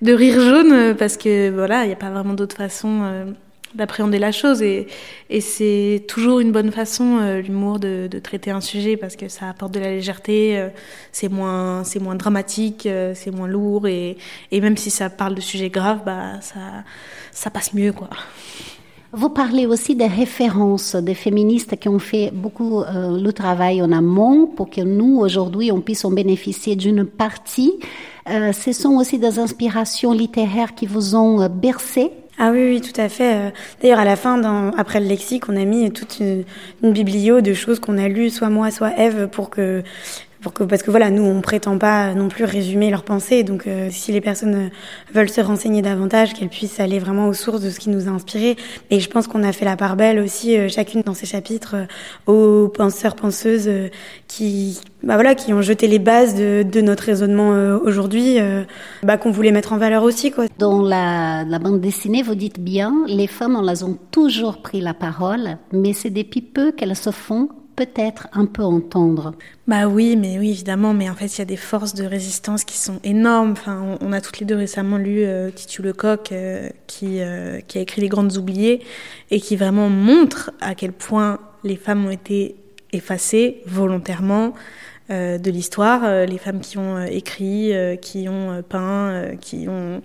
de 0.00 0.12
rire 0.12 0.40
jaune 0.40 0.94
parce 0.96 1.16
que 1.16 1.50
voilà, 1.50 1.84
il 1.84 1.88
n'y 1.88 1.92
a 1.92 1.96
pas 1.96 2.10
vraiment 2.10 2.34
d'autre 2.34 2.56
façon. 2.56 3.00
Euh, 3.02 3.24
d'appréhender 3.74 4.18
la 4.18 4.32
chose 4.32 4.62
et, 4.62 4.86
c'est 5.40 6.04
toujours 6.06 6.40
une 6.40 6.52
bonne 6.52 6.70
façon 6.70 7.18
euh, 7.20 7.40
l'humour 7.40 7.78
de, 7.78 8.06
traiter 8.22 8.50
un 8.50 8.60
sujet 8.60 8.98
parce 8.98 9.16
que 9.16 9.28
ça 9.28 9.48
apporte 9.48 9.72
de 9.72 9.80
la 9.80 9.88
légèreté 9.88 10.58
euh, 10.58 10.68
c'est 11.10 11.30
moins 11.30 11.82
moins 12.00 12.14
dramatique 12.14 12.86
c'est 13.14 13.30
moins 13.30 13.48
lourd 13.48 13.88
et, 13.88 14.18
et 14.50 14.60
même 14.60 14.76
si 14.76 14.90
ça 14.90 15.08
parle 15.08 15.34
de 15.34 15.40
sujets 15.40 15.70
graves 15.70 16.00
bah 16.04 16.38
ça 16.42 16.84
ça 17.30 17.48
passe 17.48 17.72
mieux 17.72 17.92
quoi 17.92 18.10
vous 19.12 19.28
parlez 19.28 19.66
aussi 19.66 19.94
des 19.94 20.06
références 20.06 20.96
des 20.96 21.14
féministes 21.14 21.76
qui 21.78 21.88
ont 21.88 21.98
fait 21.98 22.30
beaucoup 22.32 22.80
euh, 22.80 23.18
le 23.20 23.32
travail 23.32 23.82
en 23.82 23.92
amont 23.92 24.46
pour 24.46 24.70
que 24.70 24.80
nous, 24.80 25.18
aujourd'hui, 25.18 25.70
on 25.70 25.82
puisse 25.82 26.04
en 26.06 26.10
bénéficier 26.10 26.76
d'une 26.76 27.04
partie. 27.04 27.74
Euh, 28.30 28.52
ce 28.52 28.72
sont 28.72 28.94
aussi 28.94 29.18
des 29.18 29.38
inspirations 29.38 30.12
littéraires 30.12 30.74
qui 30.74 30.86
vous 30.86 31.14
ont 31.14 31.46
bercé? 31.48 32.10
Ah 32.38 32.50
oui, 32.52 32.70
oui, 32.70 32.80
tout 32.80 32.98
à 32.98 33.10
fait. 33.10 33.34
Euh, 33.34 33.50
d'ailleurs, 33.82 33.98
à 33.98 34.06
la 34.06 34.16
fin, 34.16 34.72
après 34.78 34.98
le 34.98 35.06
lexique, 35.06 35.50
on 35.50 35.56
a 35.56 35.64
mis 35.66 35.90
toute 35.92 36.18
une, 36.20 36.44
une 36.82 36.92
biblio 36.92 37.42
de 37.42 37.52
choses 37.52 37.80
qu'on 37.80 37.98
a 37.98 38.08
lues, 38.08 38.30
soit 38.30 38.48
moi, 38.48 38.70
soit 38.70 38.98
Eve, 38.98 39.28
pour 39.28 39.50
que 39.50 39.82
pour 40.42 40.52
que, 40.52 40.64
parce 40.64 40.82
que 40.82 40.90
voilà, 40.90 41.10
nous, 41.10 41.22
on 41.22 41.40
prétend 41.40 41.78
pas 41.78 42.14
non 42.14 42.28
plus 42.28 42.44
résumer 42.44 42.90
leurs 42.90 43.04
pensées. 43.04 43.42
Donc, 43.44 43.66
euh, 43.66 43.88
si 43.90 44.12
les 44.12 44.20
personnes 44.20 44.54
euh, 44.54 44.68
veulent 45.14 45.30
se 45.30 45.40
renseigner 45.40 45.82
davantage, 45.82 46.34
qu'elles 46.34 46.48
puissent 46.48 46.80
aller 46.80 46.98
vraiment 46.98 47.28
aux 47.28 47.32
sources 47.32 47.60
de 47.60 47.70
ce 47.70 47.78
qui 47.78 47.88
nous 47.90 48.08
a 48.08 48.10
inspiré. 48.10 48.56
Et 48.90 49.00
je 49.00 49.08
pense 49.08 49.26
qu'on 49.26 49.42
a 49.42 49.52
fait 49.52 49.64
la 49.64 49.76
part 49.76 49.96
belle 49.96 50.18
aussi, 50.18 50.68
chacune 50.68 51.02
dans 51.02 51.14
ses 51.14 51.26
chapitres, 51.26 51.76
aux 52.26 52.68
penseurs, 52.68 53.14
penseuses 53.14 53.70
qui, 54.26 54.80
bah 55.02 55.14
voilà, 55.14 55.34
qui 55.34 55.52
ont 55.52 55.62
jeté 55.62 55.86
les 55.86 55.98
bases 55.98 56.34
de, 56.34 56.62
de 56.62 56.80
notre 56.80 57.04
raisonnement 57.04 57.50
aujourd'hui, 57.82 58.38
bah, 59.02 59.16
qu'on 59.16 59.30
voulait 59.30 59.52
mettre 59.52 59.72
en 59.72 59.78
valeur 59.78 60.02
aussi, 60.02 60.30
quoi. 60.30 60.46
Dans 60.58 60.82
la, 60.82 61.44
la 61.44 61.58
bande 61.58 61.80
dessinée, 61.80 62.22
vous 62.22 62.34
dites 62.34 62.60
bien, 62.60 62.92
les 63.06 63.26
femmes, 63.26 63.56
on 63.56 63.62
les 63.62 63.84
ont 63.84 63.98
toujours 64.10 64.62
pris 64.62 64.80
la 64.80 64.94
parole, 64.94 65.58
mais 65.72 65.92
c'est 65.92 66.10
depuis 66.10 66.42
peu 66.42 66.72
qu'elles 66.72 66.96
se 66.96 67.10
font 67.10 67.48
peut-être 67.76 68.28
un 68.32 68.46
peu 68.46 68.62
entendre. 68.62 69.34
Bah 69.66 69.86
oui, 69.86 70.16
mais 70.16 70.38
oui, 70.38 70.50
évidemment, 70.50 70.94
mais 70.94 71.08
en 71.08 71.14
fait, 71.14 71.26
il 71.26 71.38
y 71.38 71.42
a 71.42 71.46
des 71.46 71.56
forces 71.56 71.94
de 71.94 72.04
résistance 72.04 72.64
qui 72.64 72.78
sont 72.78 73.00
énormes. 73.04 73.52
Enfin, 73.52 73.96
on, 74.00 74.12
a 74.12 74.20
toutes 74.20 74.40
les 74.40 74.46
deux 74.46 74.56
récemment 74.56 74.98
lu 74.98 75.24
euh, 75.24 75.50
Titu 75.50 75.82
Lecoq, 75.82 76.32
euh, 76.32 76.68
qui, 76.86 77.20
euh, 77.20 77.60
qui 77.60 77.78
a 77.78 77.80
écrit 77.80 78.00
Les 78.00 78.08
Grandes 78.08 78.36
Oubliées, 78.36 78.84
et 79.30 79.40
qui 79.40 79.56
vraiment 79.56 79.88
montre 79.88 80.50
à 80.60 80.74
quel 80.74 80.92
point 80.92 81.38
les 81.64 81.76
femmes 81.76 82.06
ont 82.06 82.10
été 82.10 82.56
effacées 82.92 83.62
volontairement, 83.66 84.54
de 85.10 85.50
l'histoire, 85.50 86.02
euh, 86.04 86.26
les 86.26 86.38
femmes 86.38 86.60
qui 86.60 86.78
ont 86.78 86.96
euh, 86.96 87.06
écrit, 87.10 87.72
qui 88.00 88.28
ont 88.28 88.62
peint, 88.68 89.32
qui 89.40 89.66
ont 89.68 90.00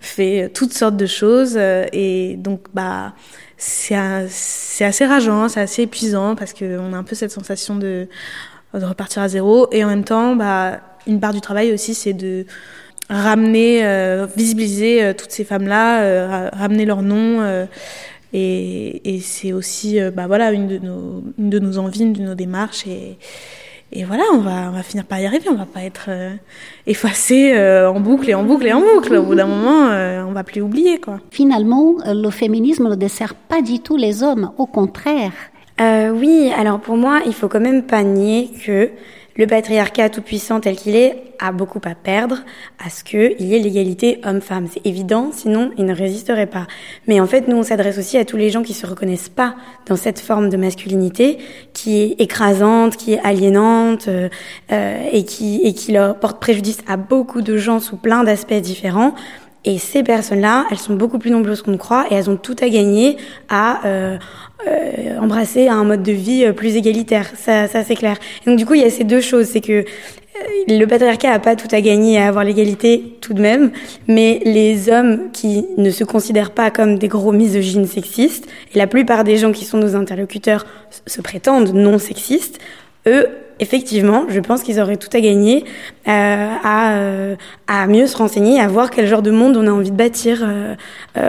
fait 0.00 0.50
toutes 0.52 0.72
sortes 0.72 0.96
de 0.96 1.06
choses. 1.06 1.56
et 1.56 2.36
donc, 2.38 2.66
bah, 2.74 3.14
c'est 3.56 3.94
assez 3.94 5.06
rageant, 5.06 5.48
c'est 5.48 5.60
assez 5.60 5.82
épuisant 5.82 6.34
parce 6.34 6.52
qu'on 6.52 6.92
a 6.92 6.96
un 6.96 7.04
peu 7.04 7.14
cette 7.14 7.30
sensation 7.30 7.76
de, 7.76 8.08
de 8.74 8.84
repartir 8.84 9.22
à 9.22 9.28
zéro. 9.28 9.68
Et 9.72 9.84
en 9.84 9.88
même 9.88 10.04
temps, 10.04 10.34
bah, 10.36 10.80
une 11.06 11.20
part 11.20 11.32
du 11.32 11.40
travail 11.40 11.72
aussi, 11.72 11.94
c'est 11.94 12.12
de 12.12 12.46
ramener, 13.10 13.82
visibiliser 14.36 15.14
toutes 15.16 15.30
ces 15.30 15.44
femmes-là, 15.44 16.50
ramener 16.50 16.84
leur 16.84 17.02
nom. 17.02 17.66
et, 18.32 19.20
c'est 19.22 19.52
aussi, 19.52 19.98
bah 20.14 20.26
voilà, 20.26 20.52
une 20.52 20.68
de 20.68 20.78
nos, 20.78 21.22
une 21.38 21.50
de 21.50 21.58
nos 21.58 21.78
envies, 21.78 22.02
une 22.02 22.12
de 22.12 22.22
nos 22.22 22.34
démarches. 22.34 22.84
Et 23.90 24.04
voilà, 24.04 24.24
on 24.34 24.38
va, 24.38 24.68
on 24.68 24.72
va 24.72 24.82
finir 24.82 25.04
par 25.04 25.18
y 25.18 25.26
arriver. 25.26 25.48
On 25.50 25.54
va 25.54 25.64
pas 25.66 25.82
être 25.82 26.06
euh, 26.08 26.34
effacé 26.86 27.52
euh, 27.54 27.90
en 27.90 28.00
boucle 28.00 28.28
et 28.28 28.34
en 28.34 28.44
boucle 28.44 28.66
et 28.66 28.72
en 28.72 28.80
boucle. 28.80 29.16
Au 29.16 29.22
bout 29.22 29.34
d'un 29.34 29.46
moment, 29.46 29.88
euh, 29.88 30.24
on 30.28 30.32
va 30.32 30.44
plus 30.44 30.60
oublier, 30.60 31.00
quoi. 31.00 31.20
Finalement, 31.30 31.94
le 32.06 32.30
féminisme 32.30 32.88
ne 32.88 32.94
dessert 32.94 33.34
pas 33.34 33.62
du 33.62 33.80
tout 33.80 33.96
les 33.96 34.22
hommes. 34.22 34.52
Au 34.58 34.66
contraire. 34.66 35.32
oui, 35.80 36.52
alors 36.56 36.80
pour 36.80 36.96
moi, 36.96 37.20
il 37.24 37.32
faut 37.32 37.48
quand 37.48 37.60
même 37.60 37.82
pas 37.82 38.02
nier 38.02 38.50
que 38.64 38.90
le 39.38 39.46
patriarcat 39.46 40.10
tout 40.10 40.20
puissant 40.20 40.60
tel 40.60 40.76
qu'il 40.76 40.96
est 40.96 41.22
a 41.38 41.52
beaucoup 41.52 41.80
à 41.84 41.94
perdre 41.94 42.38
à 42.84 42.90
ce 42.90 43.04
qu'il 43.04 43.40
y 43.40 43.54
ait 43.54 43.60
l'égalité 43.60 44.20
homme-femme. 44.24 44.66
C'est 44.72 44.84
évident, 44.84 45.30
sinon 45.32 45.70
il 45.78 45.86
ne 45.86 45.94
résisterait 45.94 46.46
pas. 46.46 46.66
Mais 47.06 47.20
en 47.20 47.26
fait, 47.26 47.46
nous, 47.46 47.56
on 47.56 47.62
s'adresse 47.62 47.96
aussi 47.98 48.18
à 48.18 48.24
tous 48.24 48.36
les 48.36 48.50
gens 48.50 48.64
qui 48.64 48.74
se 48.74 48.86
reconnaissent 48.86 49.28
pas 49.28 49.54
dans 49.86 49.94
cette 49.94 50.18
forme 50.18 50.48
de 50.48 50.56
masculinité 50.56 51.38
qui 51.72 52.00
est 52.00 52.20
écrasante, 52.20 52.96
qui 52.96 53.14
est 53.14 53.20
aliénante 53.20 54.08
euh, 54.08 54.28
euh 54.72 54.98
et 55.12 55.24
qui 55.24 55.60
et 55.62 55.72
qui 55.74 55.92
leur 55.92 56.18
porte 56.18 56.40
préjudice 56.40 56.78
à 56.88 56.96
beaucoup 56.96 57.40
de 57.40 57.56
gens 57.56 57.78
sous 57.78 57.96
plein 57.96 58.24
d'aspects 58.24 58.52
différents. 58.54 59.14
Et 59.68 59.76
ces 59.76 60.02
personnes-là, 60.02 60.64
elles 60.70 60.78
sont 60.78 60.94
beaucoup 60.94 61.18
plus 61.18 61.30
nombreuses 61.30 61.60
qu'on 61.60 61.72
ne 61.72 61.76
croit 61.76 62.06
et 62.10 62.14
elles 62.14 62.30
ont 62.30 62.36
tout 62.36 62.56
à 62.62 62.70
gagner 62.70 63.18
à 63.50 63.86
euh, 63.86 64.16
euh, 64.66 65.18
embrasser 65.20 65.68
un 65.68 65.84
mode 65.84 66.02
de 66.02 66.10
vie 66.10 66.46
euh, 66.46 66.52
plus 66.54 66.74
égalitaire. 66.74 67.26
Ça, 67.36 67.68
ça 67.68 67.84
c'est 67.84 67.94
clair. 67.94 68.16
donc 68.46 68.56
du 68.56 68.64
coup, 68.64 68.72
il 68.72 68.80
y 68.80 68.84
a 68.84 68.88
ces 68.88 69.04
deux 69.04 69.20
choses, 69.20 69.44
c'est 69.44 69.60
que 69.60 69.72
euh, 69.72 69.84
le 70.68 70.86
patriarcat 70.86 71.32
a 71.32 71.38
pas 71.38 71.54
tout 71.54 71.68
à 71.70 71.82
gagner 71.82 72.18
à 72.18 72.28
avoir 72.28 72.44
l'égalité 72.44 73.18
tout 73.20 73.34
de 73.34 73.42
même, 73.42 73.70
mais 74.06 74.40
les 74.46 74.88
hommes 74.88 75.30
qui 75.34 75.66
ne 75.76 75.90
se 75.90 76.02
considèrent 76.02 76.52
pas 76.52 76.70
comme 76.70 76.98
des 76.98 77.08
gros 77.08 77.32
misogynes 77.32 77.86
sexistes, 77.86 78.48
et 78.74 78.78
la 78.78 78.86
plupart 78.86 79.22
des 79.22 79.36
gens 79.36 79.52
qui 79.52 79.66
sont 79.66 79.76
nos 79.76 79.96
interlocuteurs 79.96 80.64
se 81.06 81.20
prétendent 81.20 81.74
non 81.74 81.98
sexistes, 81.98 82.58
eux 83.06 83.28
effectivement, 83.60 84.26
je 84.28 84.40
pense 84.40 84.62
qu'ils 84.62 84.80
auraient 84.80 84.96
tout 84.96 85.08
à 85.12 85.20
gagner 85.20 85.64
euh, 86.06 86.48
à, 86.62 86.96
euh, 86.96 87.36
à 87.66 87.86
mieux 87.86 88.06
se 88.06 88.16
renseigner, 88.16 88.60
à 88.60 88.68
voir 88.68 88.90
quel 88.90 89.06
genre 89.06 89.22
de 89.22 89.30
monde 89.30 89.56
on 89.56 89.66
a 89.66 89.70
envie 89.70 89.90
de 89.90 89.96
bâtir 89.96 90.42
euh, 90.42 90.74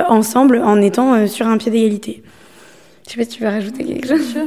ensemble 0.07 0.61
en 0.63 0.81
étant 0.81 1.27
sur 1.27 1.47
un 1.47 1.57
pied 1.57 1.71
d'égalité. 1.71 2.23
Je 3.05 3.13
sais 3.13 3.17
pas 3.17 3.23
si 3.23 3.37
tu 3.37 3.43
veux 3.43 3.49
rajouter 3.49 3.83
quelque 3.83 4.07
chose. 4.07 4.37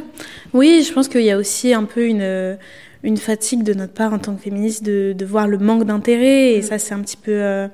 Oui, 0.52 0.84
je 0.86 0.92
pense 0.92 1.08
qu'il 1.08 1.22
y 1.22 1.30
a 1.30 1.36
aussi 1.36 1.74
un 1.74 1.84
peu 1.84 2.06
une 2.06 2.58
une 3.04 3.16
fatigue 3.16 3.64
de 3.64 3.74
notre 3.74 3.94
part 3.94 4.12
en 4.12 4.18
tant 4.20 4.36
que 4.36 4.42
féministe 4.42 4.84
de, 4.84 5.12
de 5.12 5.24
voir 5.24 5.48
le 5.48 5.58
manque 5.58 5.82
d'intérêt 5.82 6.52
et 6.52 6.60
mm. 6.60 6.62
ça 6.62 6.78
c'est 6.78 6.94
un 6.94 7.00
petit 7.00 7.16
peu 7.16 7.68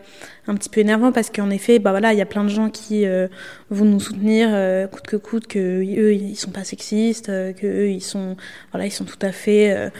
un 0.48 0.54
petit 0.54 0.68
peu 0.68 0.80
énervant 0.80 1.12
parce 1.12 1.30
qu'en 1.30 1.50
effet 1.50 1.78
bah 1.78 1.90
voilà 1.90 2.12
il 2.12 2.18
y 2.18 2.22
a 2.22 2.26
plein 2.26 2.42
de 2.42 2.48
gens 2.48 2.70
qui 2.70 3.06
euh, 3.06 3.28
vont 3.70 3.84
nous 3.84 4.00
soutenir 4.00 4.48
euh, 4.50 4.86
coûte 4.86 5.06
que 5.06 5.16
coûte 5.16 5.46
que 5.46 5.58
eux 5.58 6.14
ils 6.14 6.36
sont 6.36 6.50
pas 6.50 6.64
sexistes 6.64 7.26
que 7.26 7.66
eux 7.66 7.90
ils 7.90 8.00
sont 8.00 8.36
voilà 8.72 8.86
ils 8.86 8.90
sont 8.90 9.04
tout 9.04 9.18
à 9.22 9.32
fait 9.32 9.90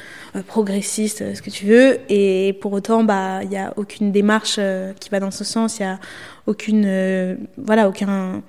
progressistes 0.47 1.35
ce 1.35 1.43
que 1.43 1.50
tu 1.50 1.67
veux. 1.67 1.99
Et 2.09 2.57
pour 2.61 2.73
autant 2.73 3.05
bah 3.05 3.40
il 3.45 3.52
y 3.52 3.57
a 3.57 3.73
aucune 3.76 4.12
démarche 4.12 4.59
qui 5.00 5.11
va 5.11 5.21
dans 5.21 5.31
ce 5.31 5.45
sens. 5.45 5.78
Il 5.78 5.83
y 5.83 5.87
a 5.87 5.99
aucune 6.47 7.38
voilà 7.57 7.88
aucun 7.88 8.43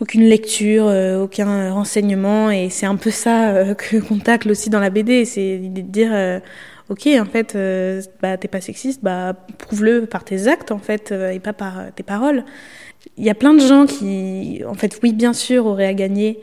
aucune 0.00 0.24
lecture, 0.24 0.86
euh, 0.86 1.22
aucun 1.22 1.72
renseignement, 1.72 2.50
et 2.50 2.68
c'est 2.68 2.86
un 2.86 2.96
peu 2.96 3.10
ça 3.10 3.50
euh, 3.50 3.74
que 3.74 3.96
qu'on 3.96 4.18
tacle 4.18 4.50
aussi 4.50 4.70
dans 4.70 4.80
la 4.80 4.90
BD, 4.90 5.24
c'est 5.24 5.56
l'idée 5.56 5.82
de 5.82 5.90
dire, 5.90 6.10
euh, 6.12 6.40
ok, 6.90 7.08
en 7.20 7.24
fait, 7.24 7.56
bah 8.20 8.36
t'es 8.36 8.48
pas 8.48 8.60
sexiste, 8.60 9.02
bah 9.02 9.34
prouve-le 9.58 10.06
par 10.06 10.24
tes 10.24 10.48
actes 10.48 10.70
en 10.70 10.78
fait, 10.78 11.12
et 11.12 11.40
pas 11.40 11.52
par 11.52 11.92
tes 11.94 12.02
paroles. 12.02 12.44
Il 13.16 13.24
y 13.24 13.30
a 13.30 13.34
plein 13.34 13.54
de 13.54 13.60
gens 13.60 13.86
qui, 13.86 14.62
en 14.66 14.74
fait, 14.74 14.98
oui, 15.02 15.12
bien 15.12 15.32
sûr, 15.32 15.66
auraient 15.66 15.86
à 15.86 15.94
gagner, 15.94 16.40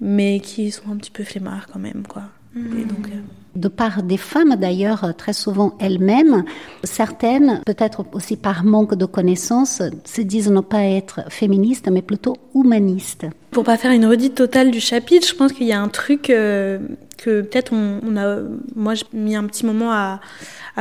mais 0.00 0.40
qui 0.40 0.70
sont 0.70 0.90
un 0.90 0.96
petit 0.96 1.10
peu 1.10 1.24
flemmards 1.24 1.66
quand 1.72 1.80
même, 1.80 2.04
quoi. 2.08 2.22
Et 2.56 2.84
donc 2.84 3.08
de 3.56 3.68
part 3.68 4.02
des 4.02 4.16
femmes 4.16 4.56
d'ailleurs, 4.56 5.14
très 5.16 5.32
souvent 5.32 5.74
elles-mêmes. 5.78 6.44
Certaines, 6.82 7.60
peut-être 7.64 8.04
aussi 8.12 8.36
par 8.36 8.64
manque 8.64 8.94
de 8.96 9.06
connaissances, 9.06 9.82
se 10.04 10.20
disent 10.22 10.50
ne 10.50 10.60
pas 10.60 10.84
être 10.84 11.20
féministes, 11.30 11.88
mais 11.88 12.02
plutôt 12.02 12.36
humanistes. 12.54 13.26
Pour 13.54 13.62
pas 13.62 13.76
faire 13.76 13.92
une 13.92 14.04
redite 14.04 14.34
totale 14.34 14.72
du 14.72 14.80
chapitre, 14.80 15.28
je 15.28 15.34
pense 15.34 15.52
qu'il 15.52 15.68
y 15.68 15.72
a 15.72 15.80
un 15.80 15.86
truc 15.86 16.22
que 16.22 16.80
peut-être 17.24 17.72
on, 17.72 18.00
on, 18.04 18.16
a, 18.16 18.40
moi 18.74 18.94
j'ai 18.94 19.04
mis 19.12 19.36
un 19.36 19.44
petit 19.44 19.64
moment 19.64 19.92
à, 19.92 20.20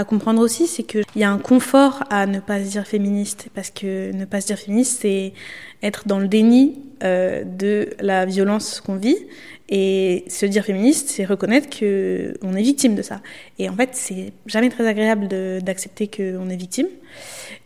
comprendre 0.08 0.42
aussi, 0.42 0.66
c'est 0.66 0.82
qu'il 0.82 1.04
y 1.16 1.24
a 1.24 1.30
un 1.30 1.38
confort 1.38 2.04
à 2.10 2.26
ne 2.26 2.40
pas 2.40 2.64
se 2.64 2.72
dire 2.72 2.88
féministe, 2.88 3.50
parce 3.54 3.70
que 3.70 4.12
ne 4.12 4.26
pas 4.26 4.42
se 4.42 4.48
dire 4.48 4.58
féministe, 4.58 5.02
c'est 5.02 5.34
être 5.84 6.08
dans 6.08 6.18
le 6.18 6.28
déni 6.28 6.80
euh, 7.04 7.44
de 7.44 7.92
la 8.00 8.26
violence 8.26 8.82
qu'on 8.82 8.96
vit. 8.96 9.18
Et 9.70 10.26
se 10.28 10.48
dire 10.48 10.66
féministe, 10.66 11.10
c'est 11.10 11.26
reconnaître 11.26 11.70
qu'on 11.70 12.56
est 12.56 12.62
victime 12.64 12.96
de 12.96 13.04
ça. 13.04 13.22
Et 13.60 13.70
en 13.70 13.76
fait, 13.76 13.90
c'est 13.94 14.34
jamais 14.48 14.70
très 14.70 14.88
agréable 14.88 15.28
d'accepter 15.62 16.08
qu'on 16.08 16.50
est 16.50 16.56
victime. 16.56 16.88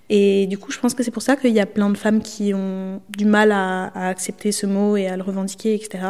Et 0.09 0.47
du 0.47 0.57
coup, 0.57 0.71
je 0.71 0.79
pense 0.79 0.93
que 0.93 1.03
c'est 1.03 1.11
pour 1.11 1.21
ça 1.21 1.35
qu'il 1.35 1.51
y 1.51 1.59
a 1.59 1.65
plein 1.65 1.89
de 1.89 1.97
femmes 1.97 2.21
qui 2.21 2.53
ont 2.53 3.01
du 3.09 3.25
mal 3.25 3.51
à, 3.51 3.87
à, 3.87 4.07
accepter 4.07 4.51
ce 4.51 4.65
mot 4.65 4.95
et 4.95 5.07
à 5.07 5.17
le 5.17 5.23
revendiquer, 5.23 5.75
etc. 5.75 6.03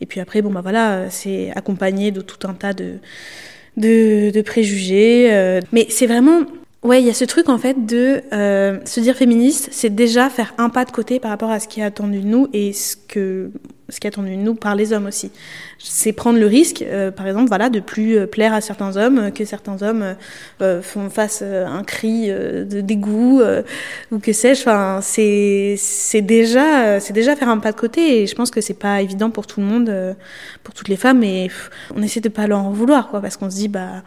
Et 0.00 0.06
puis 0.06 0.20
après, 0.20 0.42
bon, 0.42 0.50
bah 0.50 0.62
voilà, 0.62 1.10
c'est 1.10 1.52
accompagné 1.54 2.10
de 2.10 2.20
tout 2.20 2.46
un 2.48 2.54
tas 2.54 2.72
de, 2.72 2.98
de, 3.76 4.30
de 4.30 4.42
préjugés. 4.42 5.32
Euh. 5.32 5.60
Mais 5.72 5.86
c'est 5.90 6.06
vraiment 6.06 6.42
Ouais, 6.82 7.02
il 7.02 7.06
y 7.06 7.10
a 7.10 7.14
ce 7.14 7.26
truc 7.26 7.50
en 7.50 7.58
fait 7.58 7.84
de 7.84 8.22
euh, 8.32 8.78
se 8.86 9.00
dire 9.00 9.14
féministe, 9.14 9.68
c'est 9.70 9.94
déjà 9.94 10.30
faire 10.30 10.54
un 10.56 10.70
pas 10.70 10.86
de 10.86 10.90
côté 10.90 11.20
par 11.20 11.30
rapport 11.30 11.50
à 11.50 11.60
ce 11.60 11.68
qui 11.68 11.80
est 11.80 11.84
attendu 11.84 12.20
de 12.20 12.26
nous 12.26 12.48
et 12.54 12.72
ce 12.72 12.96
que 12.96 13.50
ce 13.90 14.00
qui 14.00 14.06
est 14.06 14.08
attendu 14.08 14.30
de 14.30 14.40
nous 14.40 14.54
par 14.54 14.74
les 14.74 14.94
hommes 14.94 15.04
aussi. 15.04 15.30
C'est 15.78 16.12
prendre 16.12 16.38
le 16.38 16.46
risque, 16.46 16.80
euh, 16.80 17.10
par 17.10 17.26
exemple, 17.26 17.48
voilà, 17.48 17.68
de 17.68 17.80
plus 17.80 18.16
euh, 18.16 18.26
plaire 18.26 18.54
à 18.54 18.62
certains 18.62 18.96
hommes, 18.96 19.30
que 19.32 19.44
certains 19.44 19.82
hommes 19.82 20.16
euh, 20.62 20.80
font 20.80 21.10
face 21.10 21.42
un 21.42 21.82
cri 21.82 22.30
de 22.30 22.80
dégoût 22.80 23.42
ou 24.10 24.18
que 24.18 24.32
sais-je. 24.32 24.62
Enfin, 24.62 25.00
c'est 25.02 25.74
c'est 25.76 26.22
déjà 26.22 26.98
c'est 26.98 27.12
déjà 27.12 27.36
faire 27.36 27.50
un 27.50 27.58
pas 27.58 27.72
de 27.72 27.76
côté 27.76 28.22
et 28.22 28.26
je 28.26 28.34
pense 28.34 28.50
que 28.50 28.62
c'est 28.62 28.72
pas 28.72 29.02
évident 29.02 29.28
pour 29.28 29.46
tout 29.46 29.60
le 29.60 29.66
monde, 29.66 30.16
pour 30.64 30.72
toutes 30.72 30.88
les 30.88 30.96
femmes 30.96 31.22
et 31.24 31.50
on 31.94 32.02
essaie 32.02 32.20
de 32.20 32.30
pas 32.30 32.46
leur 32.46 32.60
en 32.60 32.70
vouloir 32.70 33.08
quoi, 33.08 33.20
parce 33.20 33.36
qu'on 33.36 33.50
se 33.50 33.56
dit 33.56 33.68
bah 33.68 34.02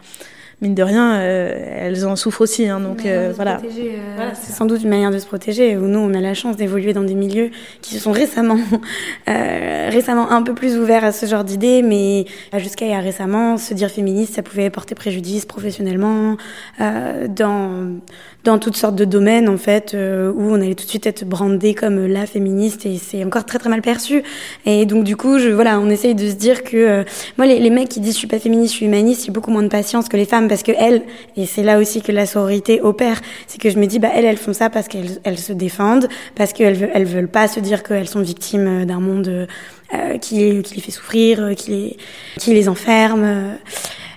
mine 0.64 0.74
de 0.74 0.82
rien, 0.82 1.14
euh, 1.16 1.54
elles 1.78 2.06
en 2.06 2.16
souffrent 2.16 2.40
aussi. 2.40 2.68
Hein, 2.68 2.80
donc 2.80 3.06
euh, 3.06 3.32
voilà. 3.34 3.58
Euh, 3.58 3.88
voilà 4.16 4.34
c'est 4.34 4.52
sans 4.52 4.66
doute 4.66 4.82
une 4.82 4.88
manière 4.88 5.10
de 5.10 5.18
se 5.18 5.26
protéger. 5.26 5.76
Où 5.76 5.82
nous, 5.82 5.98
on 5.98 6.12
a 6.14 6.20
la 6.20 6.34
chance 6.34 6.56
d'évoluer 6.56 6.92
dans 6.92 7.02
des 7.02 7.14
milieux 7.14 7.50
qui 7.82 7.94
se 7.94 8.00
sont 8.00 8.12
récemment, 8.12 8.58
récemment 9.26 10.30
un 10.30 10.42
peu 10.42 10.54
plus 10.54 10.76
ouverts 10.78 11.04
à 11.04 11.12
ce 11.12 11.26
genre 11.26 11.44
d'idées, 11.44 11.82
mais 11.82 12.24
jusqu'à 12.56 12.86
il 12.86 12.90
y 12.90 12.94
a 12.94 13.00
récemment, 13.00 13.56
se 13.56 13.74
dire 13.74 13.90
féministe, 13.90 14.34
ça 14.34 14.42
pouvait 14.42 14.70
porter 14.70 14.94
préjudice 14.94 15.44
professionnellement, 15.44 16.36
dans 16.80 18.00
dans 18.44 18.58
toutes 18.58 18.76
sortes 18.76 18.94
de 18.94 19.04
domaines 19.04 19.48
en 19.48 19.56
fait 19.56 19.94
euh, 19.94 20.30
où 20.32 20.52
on 20.52 20.56
allait 20.56 20.74
tout 20.74 20.84
de 20.84 20.90
suite 20.90 21.06
être 21.06 21.24
brandé 21.24 21.74
comme 21.74 22.06
la 22.06 22.26
féministe 22.26 22.84
et 22.84 22.98
c'est 22.98 23.24
encore 23.24 23.46
très 23.46 23.58
très 23.58 23.70
mal 23.70 23.80
perçu 23.80 24.22
et 24.66 24.84
donc 24.84 25.04
du 25.04 25.16
coup 25.16 25.38
je 25.38 25.48
voilà 25.48 25.80
on 25.80 25.88
essaye 25.88 26.14
de 26.14 26.28
se 26.28 26.34
dire 26.34 26.62
que 26.62 26.76
euh, 26.76 27.04
moi 27.38 27.46
les, 27.46 27.58
les, 27.58 27.70
mecs 27.70 27.88
qui 27.88 28.00
disent 28.00 28.12
je 28.12 28.18
suis 28.18 28.26
pas 28.26 28.38
féministe 28.38 28.72
je 28.72 28.76
suis 28.76 28.86
humaniste 28.86 29.24
j'ai 29.24 29.32
beaucoup 29.32 29.50
moins 29.50 29.62
de 29.62 29.68
patience 29.68 30.08
que 30.08 30.16
les 30.18 30.26
femmes 30.26 30.46
parce 30.54 30.62
que 30.62 30.70
elles 30.78 31.02
et 31.36 31.46
c'est 31.46 31.64
là 31.64 31.80
aussi 31.80 32.00
que 32.00 32.12
la 32.12 32.26
sororité 32.26 32.80
opère 32.80 33.20
c'est 33.48 33.60
que 33.60 33.70
je 33.70 33.76
me 33.76 33.86
dis 33.86 33.98
bah 33.98 34.10
elles 34.14 34.24
elles 34.24 34.36
font 34.36 34.52
ça 34.52 34.70
parce 34.70 34.86
qu'elles 34.86 35.18
elles 35.24 35.38
se 35.38 35.52
défendent 35.52 36.08
parce 36.36 36.52
qu'elles 36.52 36.90
elles 36.94 37.06
veulent 37.06 37.26
pas 37.26 37.48
se 37.48 37.58
dire 37.58 37.82
qu'elles 37.82 38.08
sont 38.08 38.22
victimes 38.22 38.84
d'un 38.84 39.00
monde 39.00 39.48
euh, 39.94 40.18
qui, 40.18 40.62
qui 40.62 40.74
les 40.76 40.80
fait 40.80 40.92
souffrir 40.92 41.56
qui 41.56 41.70
les 41.72 41.96
qui 42.38 42.54
les 42.54 42.68
enferme 42.68 43.56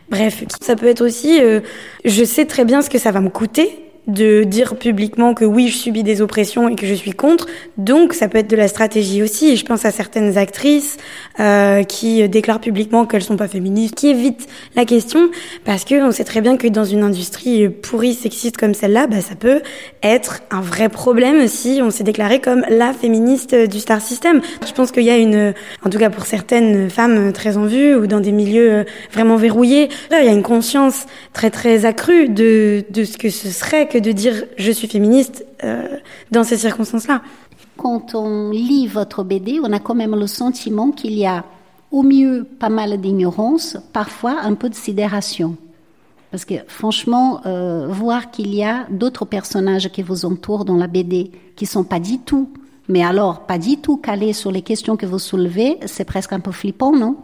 Bref, 0.09 0.45
ça 0.61 0.77
peut 0.77 0.87
être 0.87 1.01
aussi, 1.01 1.41
je 2.05 2.23
sais 2.23 2.45
très 2.45 2.63
bien 2.63 2.81
ce 2.81 2.89
que 2.89 2.97
ça 2.97 3.11
va 3.11 3.19
me 3.19 3.27
coûter 3.27 3.86
de 4.07 4.43
dire 4.43 4.75
publiquement 4.75 5.33
que 5.33 5.43
oui, 5.43 5.67
je 5.67 5.75
subis 5.75 6.03
des 6.03 6.21
oppressions 6.21 6.69
et 6.69 6.75
que 6.75 6.85
je 6.85 6.93
suis 6.93 7.11
contre. 7.11 7.47
Donc, 7.77 8.13
ça 8.13 8.27
peut 8.27 8.37
être 8.37 8.49
de 8.49 8.55
la 8.55 8.67
stratégie 8.67 9.21
aussi. 9.21 9.57
je 9.57 9.65
pense 9.65 9.85
à 9.85 9.91
certaines 9.91 10.37
actrices 10.37 10.97
euh, 11.39 11.83
qui 11.83 12.27
déclarent 12.29 12.61
publiquement 12.61 13.05
qu'elles 13.05 13.23
sont 13.23 13.35
pas 13.35 13.47
féministes, 13.47 13.95
qui 13.95 14.07
évitent 14.07 14.47
la 14.75 14.85
question 14.85 15.29
parce 15.65 15.83
que 15.83 16.07
on 16.07 16.11
sait 16.11 16.23
très 16.23 16.41
bien 16.41 16.57
que 16.57 16.67
dans 16.67 16.85
une 16.85 17.03
industrie 17.03 17.67
pourrie, 17.67 18.13
sexiste 18.13 18.57
comme 18.57 18.73
celle-là, 18.73 19.07
bah, 19.07 19.21
ça 19.21 19.35
peut 19.35 19.61
être 20.03 20.41
un 20.51 20.61
vrai 20.61 20.89
problème 20.89 21.47
si 21.47 21.81
on 21.83 21.91
s'est 21.91 22.03
déclaré 22.03 22.39
comme 22.39 22.65
la 22.69 22.93
féministe 22.93 23.53
du 23.55 23.79
star 23.79 24.01
system. 24.01 24.41
Je 24.65 24.71
pense 24.71 24.91
qu'il 24.91 25.03
y 25.03 25.09
a 25.09 25.17
une, 25.17 25.53
en 25.83 25.89
tout 25.89 25.97
cas 25.97 26.09
pour 26.09 26.25
certaines 26.25 26.89
femmes 26.89 27.33
très 27.33 27.57
en 27.57 27.65
vue 27.65 27.95
ou 27.95 28.07
dans 28.07 28.21
des 28.21 28.31
milieux 28.31 28.85
vraiment 29.11 29.35
verrouillés, 29.35 29.89
il 30.11 30.25
y 30.25 30.29
a 30.29 30.31
une 30.31 30.43
conscience 30.43 31.05
très 31.33 31.49
très 31.49 31.85
accrue 31.85 32.29
de, 32.29 32.83
de 32.89 33.03
ce 33.03 33.17
que 33.17 33.29
ce 33.29 33.49
serait 33.49 33.87
que 33.87 33.96
de 34.01 34.11
dire 34.11 34.45
je 34.57 34.71
suis 34.71 34.87
féministe 34.87 35.45
euh, 35.63 35.97
dans 36.31 36.43
ces 36.43 36.57
circonstances-là. 36.57 37.21
Quand 37.77 38.15
on 38.15 38.49
lit 38.49 38.87
votre 38.87 39.23
BD, 39.23 39.59
on 39.63 39.71
a 39.71 39.79
quand 39.79 39.95
même 39.95 40.15
le 40.15 40.27
sentiment 40.27 40.91
qu'il 40.91 41.13
y 41.13 41.25
a 41.25 41.45
au 41.91 42.03
mieux 42.03 42.45
pas 42.59 42.69
mal 42.69 42.99
d'ignorance, 42.99 43.77
parfois 43.93 44.41
un 44.41 44.55
peu 44.55 44.69
de 44.69 44.75
sidération. 44.75 45.55
Parce 46.31 46.43
que 46.43 46.55
franchement, 46.67 47.41
euh, 47.45 47.87
voir 47.87 48.31
qu'il 48.31 48.53
y 48.53 48.63
a 48.63 48.85
d'autres 48.89 49.25
personnages 49.25 49.89
qui 49.89 50.01
vous 50.01 50.25
entourent 50.25 50.65
dans 50.65 50.75
la 50.75 50.87
BD 50.87 51.31
qui 51.55 51.65
sont 51.65 51.83
pas 51.83 51.99
du 51.99 52.19
tout, 52.19 52.49
mais 52.89 53.03
alors 53.03 53.45
pas 53.45 53.57
du 53.57 53.77
tout 53.77 53.97
calés 53.97 54.33
sur 54.33 54.51
les 54.51 54.61
questions 54.61 54.97
que 54.97 55.05
vous 55.05 55.19
soulevez, 55.19 55.77
c'est 55.85 56.03
presque 56.03 56.33
un 56.33 56.39
peu 56.39 56.51
flippant, 56.51 56.91
non? 56.91 57.15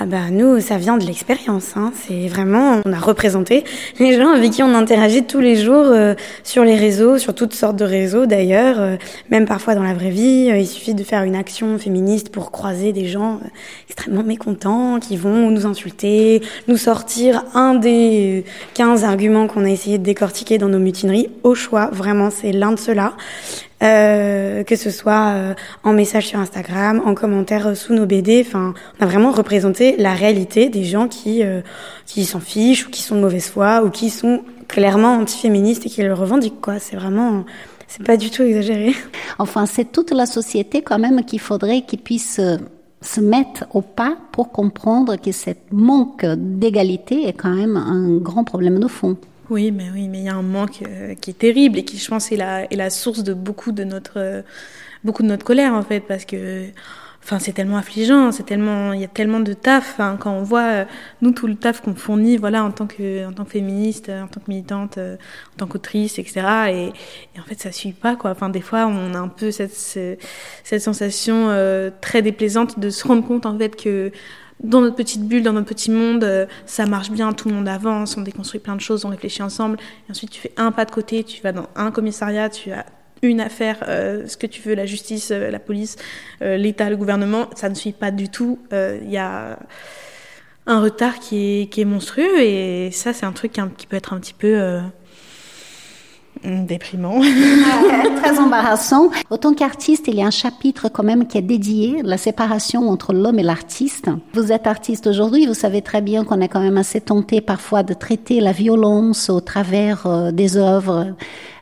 Ah 0.00 0.06
bah 0.06 0.30
nous, 0.30 0.60
ça 0.60 0.76
vient 0.76 0.96
de 0.96 1.04
l'expérience. 1.04 1.76
Hein. 1.76 1.92
C'est 1.92 2.28
vraiment, 2.28 2.80
on 2.84 2.92
a 2.92 2.98
représenté 3.00 3.64
les 3.98 4.16
gens 4.16 4.30
avec 4.30 4.52
qui 4.52 4.62
on 4.62 4.72
interagit 4.74 5.24
tous 5.24 5.40
les 5.40 5.56
jours 5.56 5.86
euh, 5.86 6.14
sur 6.44 6.62
les 6.62 6.76
réseaux, 6.76 7.18
sur 7.18 7.34
toutes 7.34 7.52
sortes 7.52 7.74
de 7.74 7.84
réseaux 7.84 8.26
d'ailleurs, 8.26 8.80
euh, 8.80 8.96
même 9.30 9.44
parfois 9.44 9.74
dans 9.74 9.82
la 9.82 9.94
vraie 9.94 10.10
vie. 10.10 10.50
Euh, 10.52 10.58
il 10.58 10.68
suffit 10.68 10.94
de 10.94 11.02
faire 11.02 11.24
une 11.24 11.34
action 11.34 11.78
féministe 11.78 12.28
pour 12.28 12.52
croiser 12.52 12.92
des 12.92 13.06
gens 13.06 13.40
extrêmement 13.88 14.22
mécontents 14.22 15.00
qui 15.00 15.16
vont 15.16 15.50
nous 15.50 15.66
insulter, 15.66 16.42
nous 16.68 16.76
sortir 16.76 17.42
un 17.54 17.74
des 17.74 18.44
15 18.74 19.02
arguments 19.02 19.48
qu'on 19.48 19.64
a 19.64 19.70
essayé 19.70 19.98
de 19.98 20.04
décortiquer 20.04 20.58
dans 20.58 20.68
nos 20.68 20.78
mutineries 20.78 21.28
au 21.42 21.56
choix. 21.56 21.90
Vraiment, 21.92 22.30
c'est 22.30 22.52
l'un 22.52 22.70
de 22.70 22.78
ceux-là. 22.78 23.14
Euh, 23.80 24.64
que 24.64 24.74
ce 24.74 24.90
soit 24.90 25.34
euh, 25.34 25.54
en 25.84 25.92
message 25.92 26.26
sur 26.26 26.40
Instagram, 26.40 27.00
en 27.04 27.14
commentaire 27.14 27.76
sous 27.76 27.94
nos 27.94 28.06
BD. 28.06 28.44
Enfin, 28.44 28.74
on 28.98 29.04
a 29.04 29.06
vraiment 29.06 29.30
représenté 29.30 29.96
la 29.96 30.14
réalité 30.14 30.68
des 30.68 30.82
gens 30.82 31.06
qui 31.06 31.44
euh, 31.44 31.60
qui 32.04 32.24
s'en 32.24 32.40
fichent 32.40 32.88
ou 32.88 32.90
qui 32.90 33.02
sont 33.02 33.14
de 33.14 33.20
mauvaise 33.20 33.48
foi 33.48 33.84
ou 33.84 33.90
qui 33.90 34.10
sont 34.10 34.42
clairement 34.66 35.14
antiféministes 35.14 35.86
et 35.86 35.90
qui 35.90 36.02
le 36.02 36.12
revendiquent. 36.12 36.60
Quoi, 36.60 36.80
c'est 36.80 36.96
vraiment 36.96 37.44
c'est 37.86 38.02
pas 38.02 38.16
du 38.16 38.30
tout 38.30 38.42
exagéré. 38.42 38.94
Enfin, 39.38 39.64
c'est 39.66 39.92
toute 39.92 40.10
la 40.10 40.26
société 40.26 40.82
quand 40.82 40.98
même 40.98 41.24
qu'il 41.24 41.38
faudrait 41.38 41.82
qu'ils 41.82 42.00
puisse 42.00 42.40
se 43.00 43.20
mettre 43.20 43.64
au 43.72 43.80
pas 43.80 44.16
pour 44.32 44.50
comprendre 44.50 45.14
que 45.14 45.30
ce 45.30 45.50
manque 45.70 46.26
d'égalité 46.26 47.28
est 47.28 47.32
quand 47.32 47.54
même 47.54 47.76
un 47.76 48.16
grand 48.16 48.42
problème 48.42 48.80
de 48.80 48.88
fond. 48.88 49.16
Oui, 49.50 49.70
mais 49.70 49.90
oui, 49.90 50.08
mais 50.08 50.18
il 50.18 50.24
y 50.24 50.28
a 50.28 50.34
un 50.34 50.42
manque 50.42 50.82
euh, 50.86 51.14
qui 51.14 51.30
est 51.30 51.38
terrible 51.38 51.78
et 51.78 51.84
qui, 51.84 51.96
je 51.96 52.08
pense, 52.08 52.30
est 52.32 52.36
la, 52.36 52.64
est 52.64 52.76
la 52.76 52.90
source 52.90 53.22
de 53.22 53.32
beaucoup 53.32 53.72
de 53.72 53.82
notre, 53.82 54.18
euh, 54.18 54.42
beaucoup 55.04 55.22
de 55.22 55.28
notre 55.28 55.44
colère 55.44 55.72
en 55.72 55.82
fait, 55.82 56.00
parce 56.00 56.26
que, 56.26 56.66
enfin, 57.24 57.38
c'est 57.38 57.52
tellement 57.52 57.78
affligeant, 57.78 58.30
c'est 58.30 58.42
tellement, 58.42 58.92
il 58.92 59.00
y 59.00 59.04
a 59.04 59.08
tellement 59.08 59.40
de 59.40 59.54
taf. 59.54 60.00
Hein, 60.00 60.18
quand 60.20 60.32
on 60.32 60.42
voit 60.42 60.82
euh, 60.82 60.84
nous 61.22 61.30
tout 61.30 61.46
le 61.46 61.54
taf 61.56 61.80
qu'on 61.80 61.94
fournit, 61.94 62.36
voilà, 62.36 62.62
en 62.62 62.70
tant 62.72 62.86
que, 62.86 63.26
en 63.26 63.32
tant 63.32 63.44
que 63.44 63.50
féministe, 63.52 64.10
en 64.10 64.26
tant 64.26 64.40
que 64.40 64.50
militante, 64.50 64.98
en 64.98 65.56
tant 65.56 65.66
qu'autrice, 65.66 66.18
etc. 66.18 66.42
Et, 66.68 66.92
et, 67.34 67.40
en 67.40 67.44
fait, 67.44 67.58
ça 67.58 67.72
suit 67.72 67.92
pas 67.92 68.16
quoi. 68.16 68.32
Enfin, 68.32 68.50
des 68.50 68.60
fois, 68.60 68.86
on 68.86 69.14
a 69.14 69.18
un 69.18 69.28
peu 69.28 69.50
cette, 69.50 69.72
cette 69.72 70.82
sensation 70.82 71.48
très 72.02 72.20
déplaisante 72.20 72.78
de 72.78 72.90
se 72.90 73.06
rendre 73.06 73.26
compte 73.26 73.46
en 73.46 73.56
fait 73.56 73.76
que 73.82 74.12
dans 74.60 74.80
notre 74.80 74.96
petite 74.96 75.22
bulle, 75.22 75.42
dans 75.42 75.52
notre 75.52 75.68
petit 75.68 75.90
monde, 75.90 76.24
euh, 76.24 76.46
ça 76.66 76.86
marche 76.86 77.10
bien, 77.10 77.32
tout 77.32 77.48
le 77.48 77.54
monde 77.54 77.68
avance, 77.68 78.16
on 78.16 78.22
déconstruit 78.22 78.60
plein 78.60 78.76
de 78.76 78.80
choses, 78.80 79.04
on 79.04 79.08
réfléchit 79.08 79.42
ensemble. 79.42 79.78
Et 80.08 80.10
ensuite, 80.10 80.30
tu 80.30 80.40
fais 80.40 80.52
un 80.56 80.72
pas 80.72 80.84
de 80.84 80.90
côté, 80.90 81.24
tu 81.24 81.42
vas 81.42 81.52
dans 81.52 81.68
un 81.76 81.90
commissariat, 81.90 82.48
tu 82.48 82.72
as 82.72 82.86
une 83.22 83.40
affaire, 83.40 83.78
euh, 83.88 84.26
ce 84.26 84.36
que 84.36 84.46
tu 84.46 84.62
veux, 84.62 84.74
la 84.74 84.86
justice, 84.86 85.30
euh, 85.30 85.50
la 85.50 85.58
police, 85.58 85.96
l'État, 86.40 86.88
le 86.90 86.96
gouvernement, 86.96 87.48
ça 87.54 87.68
ne 87.68 87.74
suit 87.74 87.92
pas 87.92 88.10
du 88.10 88.28
tout. 88.28 88.58
Il 88.72 89.10
y 89.10 89.18
a 89.18 89.58
un 90.66 90.80
retard 90.80 91.18
qui 91.18 91.62
est, 91.62 91.66
qui 91.66 91.80
est 91.80 91.84
monstrueux 91.84 92.40
et 92.40 92.90
ça, 92.92 93.12
c'est 93.12 93.26
un 93.26 93.32
truc 93.32 93.58
qui 93.76 93.86
peut 93.86 93.96
être 93.96 94.12
un 94.12 94.20
petit 94.20 94.34
peu 94.34 94.80
Déprimant. 96.44 97.20
Très 98.22 98.38
embarrassant. 98.38 99.10
Autant 99.30 99.54
qu'artiste, 99.54 100.06
il 100.08 100.16
y 100.16 100.22
a 100.22 100.26
un 100.26 100.30
chapitre 100.30 100.88
quand 100.88 101.02
même 101.02 101.26
qui 101.26 101.38
est 101.38 101.42
dédié 101.42 102.00
la 102.02 102.18
séparation 102.18 102.88
entre 102.88 103.12
l'homme 103.12 103.38
et 103.38 103.42
l'artiste. 103.42 104.08
Vous 104.34 104.52
êtes 104.52 104.66
artiste 104.66 105.06
aujourd'hui, 105.06 105.46
vous 105.46 105.54
savez 105.54 105.82
très 105.82 106.00
bien 106.00 106.24
qu'on 106.24 106.40
est 106.40 106.48
quand 106.48 106.60
même 106.60 106.78
assez 106.78 107.00
tenté 107.00 107.40
parfois 107.40 107.82
de 107.82 107.94
traiter 107.94 108.40
la 108.40 108.52
violence 108.52 109.30
au 109.30 109.40
travers 109.40 110.06
euh, 110.06 110.30
des 110.30 110.56
œuvres. 110.56 111.14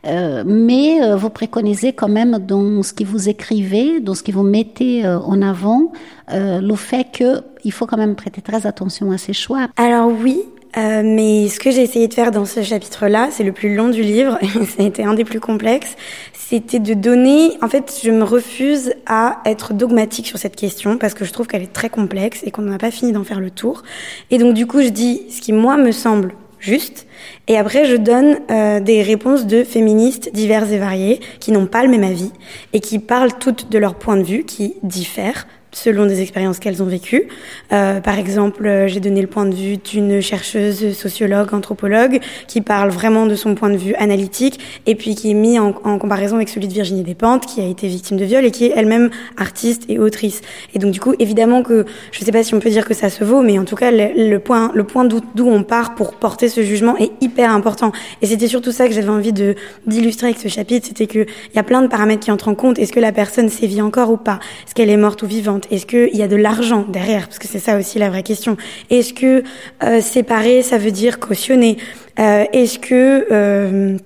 Euh, 0.06 0.44
mais 0.46 1.02
euh, 1.02 1.16
vous 1.16 1.30
préconisez 1.30 1.92
quand 1.92 2.08
même 2.08 2.38
dans 2.38 2.82
ce 2.82 2.92
que 2.92 3.04
vous 3.04 3.28
écrivez, 3.28 4.00
dans 4.00 4.14
ce 4.14 4.22
que 4.22 4.32
vous 4.32 4.44
mettez 4.44 5.06
en 5.06 5.42
avant, 5.42 5.92
le 6.28 6.74
fait 6.74 7.08
qu'il 7.12 7.72
faut 7.72 7.86
quand 7.86 7.96
même 7.96 8.14
prêter 8.14 8.40
très 8.40 8.66
attention 8.66 9.10
à 9.10 9.18
ses 9.18 9.32
choix. 9.32 9.68
Alors 9.76 10.10
oui, 10.10 10.42
Euh, 10.76 11.02
mais 11.04 11.48
ce 11.48 11.58
que 11.58 11.70
j'ai 11.70 11.82
essayé 11.82 12.06
de 12.06 12.14
faire 12.14 12.30
dans 12.30 12.44
ce 12.44 12.62
chapitre-là, 12.62 13.28
c'est 13.30 13.44
le 13.44 13.52
plus 13.52 13.74
long 13.74 13.88
du 13.88 14.02
livre, 14.02 14.38
et 14.42 14.64
ça 14.66 14.82
a 14.82 14.86
été 14.86 15.04
un 15.04 15.14
des 15.14 15.24
plus 15.24 15.40
complexes, 15.40 15.96
c'était 16.34 16.78
de 16.78 16.94
donner, 16.94 17.58
en 17.62 17.68
fait, 17.68 18.00
je 18.04 18.10
me 18.10 18.22
refuse 18.22 18.92
à 19.06 19.40
être 19.46 19.72
dogmatique 19.74 20.26
sur 20.26 20.38
cette 20.38 20.54
question 20.54 20.96
parce 20.96 21.14
que 21.14 21.24
je 21.24 21.32
trouve 21.32 21.46
qu'elle 21.46 21.62
est 21.62 21.72
très 21.72 21.88
complexe 21.88 22.42
et 22.44 22.50
qu'on 22.50 22.62
n'a 22.62 22.78
pas 22.78 22.92
fini 22.92 23.12
d'en 23.12 23.24
faire 23.24 23.40
le 23.40 23.50
tour. 23.50 23.82
Et 24.30 24.38
donc, 24.38 24.54
du 24.54 24.66
coup, 24.66 24.80
je 24.80 24.88
dis 24.88 25.22
ce 25.30 25.40
qui, 25.40 25.52
moi, 25.52 25.76
me 25.76 25.90
semble 25.90 26.34
juste. 26.60 27.06
Et 27.48 27.56
après, 27.56 27.86
je 27.86 27.96
donne 27.96 28.38
euh, 28.50 28.80
des 28.80 29.02
réponses 29.02 29.46
de 29.46 29.64
féministes 29.64 30.30
diverses 30.32 30.70
et 30.70 30.78
variées 30.78 31.20
qui 31.40 31.52
n'ont 31.52 31.66
pas 31.66 31.82
le 31.82 31.88
même 31.88 32.04
avis 32.04 32.30
et 32.72 32.80
qui 32.80 32.98
parlent 32.98 33.32
toutes 33.38 33.70
de 33.70 33.78
leur 33.78 33.96
point 33.96 34.16
de 34.16 34.22
vue, 34.22 34.44
qui 34.44 34.74
diffèrent 34.82 35.46
selon 35.76 36.06
des 36.06 36.22
expériences 36.22 36.58
qu'elles 36.58 36.82
ont 36.82 36.86
vécues. 36.86 37.28
Euh, 37.72 38.00
par 38.00 38.18
exemple, 38.18 38.66
euh, 38.66 38.88
j'ai 38.88 38.98
donné 38.98 39.20
le 39.20 39.26
point 39.26 39.44
de 39.44 39.54
vue 39.54 39.76
d'une 39.76 40.22
chercheuse 40.22 40.96
sociologue, 40.96 41.52
anthropologue, 41.52 42.20
qui 42.48 42.62
parle 42.62 42.88
vraiment 42.88 43.26
de 43.26 43.34
son 43.34 43.54
point 43.54 43.68
de 43.68 43.76
vue 43.76 43.94
analytique, 43.96 44.58
et 44.86 44.94
puis 44.94 45.14
qui 45.14 45.30
est 45.30 45.34
mis 45.34 45.58
en, 45.58 45.72
comparaison 45.72 46.36
avec 46.36 46.48
celui 46.48 46.66
de 46.66 46.72
Virginie 46.72 47.02
Despentes, 47.02 47.44
qui 47.44 47.60
a 47.60 47.66
été 47.66 47.88
victime 47.88 48.16
de 48.16 48.24
viol 48.24 48.44
et 48.44 48.50
qui 48.50 48.64
est 48.64 48.72
elle-même 48.74 49.10
artiste 49.36 49.84
et 49.88 49.98
autrice. 49.98 50.40
Et 50.74 50.78
donc 50.78 50.92
du 50.92 51.00
coup, 51.00 51.14
évidemment 51.18 51.62
que, 51.62 51.84
je 52.10 52.20
ne 52.20 52.24
sais 52.24 52.32
pas 52.32 52.42
si 52.42 52.54
on 52.54 52.58
peut 52.58 52.70
dire 52.70 52.86
que 52.86 52.94
ça 52.94 53.10
se 53.10 53.22
vaut, 53.22 53.42
mais 53.42 53.58
en 53.58 53.64
tout 53.64 53.76
cas, 53.76 53.90
le, 53.90 54.38
point, 54.38 54.72
le 54.74 54.84
point 54.84 55.04
d'où 55.04 55.46
on 55.46 55.62
part 55.62 55.94
pour 55.94 56.14
porter 56.14 56.48
ce 56.48 56.62
jugement 56.62 56.96
est 56.96 57.10
hyper 57.20 57.50
important. 57.50 57.92
Et 58.22 58.26
c'était 58.26 58.48
surtout 58.48 58.72
ça 58.72 58.88
que 58.88 58.94
j'avais 58.94 59.10
envie 59.10 59.34
de 59.34 59.54
d'illustrer 59.86 60.28
avec 60.28 60.38
ce 60.38 60.48
chapitre, 60.48 60.86
c'était 60.86 61.06
que 61.06 61.18
il 61.18 61.56
y 61.56 61.58
a 61.58 61.62
plein 61.62 61.82
de 61.82 61.86
paramètres 61.86 62.24
qui 62.24 62.30
entrent 62.30 62.48
en 62.48 62.54
compte. 62.54 62.78
Est-ce 62.78 62.92
que 62.92 63.00
la 63.00 63.12
personne 63.12 63.48
sévit 63.48 63.82
encore 63.82 64.10
ou 64.10 64.16
pas? 64.16 64.38
Est-ce 64.66 64.74
qu'elle 64.74 64.90
est 64.90 64.96
morte 64.96 65.22
ou 65.22 65.26
vivante? 65.26 65.65
Est-ce 65.70 65.86
qu'il 65.86 66.16
y 66.16 66.22
a 66.22 66.28
de 66.28 66.36
l'argent 66.36 66.84
derrière? 66.88 67.26
Parce 67.26 67.38
que 67.38 67.48
c'est 67.48 67.58
ça 67.58 67.78
aussi 67.78 67.98
la 67.98 68.08
vraie 68.08 68.22
question. 68.22 68.56
Est-ce 68.90 69.12
que 69.14 69.42
euh, 69.82 70.00
séparer, 70.00 70.62
ça 70.62 70.78
veut 70.78 70.90
dire 70.90 71.18
cautionner? 71.18 71.76
Euh, 72.18 72.44
Est-ce 72.52 72.78
que 72.78 73.26
euh, 73.30 73.96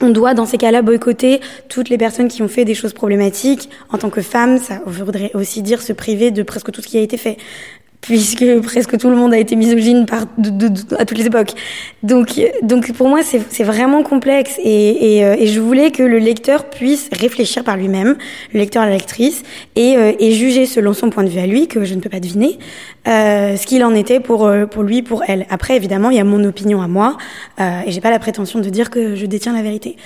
on 0.00 0.10
doit 0.10 0.34
dans 0.34 0.46
ces 0.46 0.58
cas-là 0.58 0.82
boycotter 0.82 1.40
toutes 1.68 1.88
les 1.88 1.98
personnes 1.98 2.28
qui 2.28 2.42
ont 2.42 2.48
fait 2.48 2.64
des 2.64 2.74
choses 2.74 2.92
problématiques? 2.92 3.70
En 3.90 3.98
tant 3.98 4.10
que 4.10 4.22
femme 4.22 4.58
Ça 4.58 4.80
voudrait 4.86 5.30
aussi 5.34 5.62
dire 5.62 5.82
se 5.82 5.92
priver 5.92 6.30
de 6.30 6.42
presque 6.42 6.70
tout 6.72 6.82
ce 6.82 6.88
qui 6.88 6.98
a 6.98 7.02
été 7.02 7.16
fait 7.16 7.36
puisque 8.04 8.44
presque 8.60 8.98
tout 8.98 9.08
le 9.08 9.16
monde 9.16 9.32
a 9.32 9.38
été 9.38 9.56
misogyne 9.56 10.04
par, 10.04 10.26
de, 10.36 10.50
de, 10.50 10.94
à 10.98 11.06
toutes 11.06 11.16
les 11.16 11.26
époques. 11.26 11.52
Donc, 12.02 12.38
donc 12.62 12.92
pour 12.92 13.08
moi, 13.08 13.20
c'est 13.22 13.64
vraiment 13.64 14.02
complexe 14.02 14.58
et, 14.62 15.16
et, 15.16 15.24
euh, 15.24 15.36
et, 15.38 15.46
je 15.46 15.58
voulais 15.58 15.90
que 15.90 16.02
le 16.02 16.18
lecteur 16.18 16.66
puisse 16.66 17.08
réfléchir 17.12 17.64
par 17.64 17.78
lui-même, 17.78 18.16
le 18.52 18.60
lecteur, 18.60 18.84
la 18.84 18.90
lectrice, 18.90 19.42
et, 19.74 19.96
euh, 19.96 20.12
et 20.18 20.32
juger 20.32 20.66
selon 20.66 20.92
son 20.92 21.08
point 21.08 21.24
de 21.24 21.30
vue 21.30 21.40
à 21.40 21.46
lui, 21.46 21.66
que 21.66 21.84
je 21.84 21.94
ne 21.94 22.00
peux 22.00 22.10
pas 22.10 22.20
deviner, 22.20 22.58
euh, 23.08 23.56
ce 23.56 23.66
qu'il 23.66 23.82
en 23.84 23.94
était 23.94 24.20
pour, 24.20 24.46
euh, 24.46 24.66
pour 24.66 24.82
lui, 24.82 25.00
pour 25.02 25.22
elle. 25.26 25.46
Après, 25.48 25.76
évidemment, 25.76 26.10
il 26.10 26.16
y 26.16 26.20
a 26.20 26.24
mon 26.24 26.44
opinion 26.44 26.82
à 26.82 26.88
moi, 26.88 27.16
euh, 27.60 27.80
et 27.86 27.90
j'ai 27.90 28.00
pas 28.02 28.10
la 28.10 28.18
prétention 28.18 28.60
de 28.60 28.68
dire 28.68 28.90
que 28.90 29.14
je 29.14 29.24
détiens 29.24 29.54
la 29.54 29.62
vérité. 29.62 29.96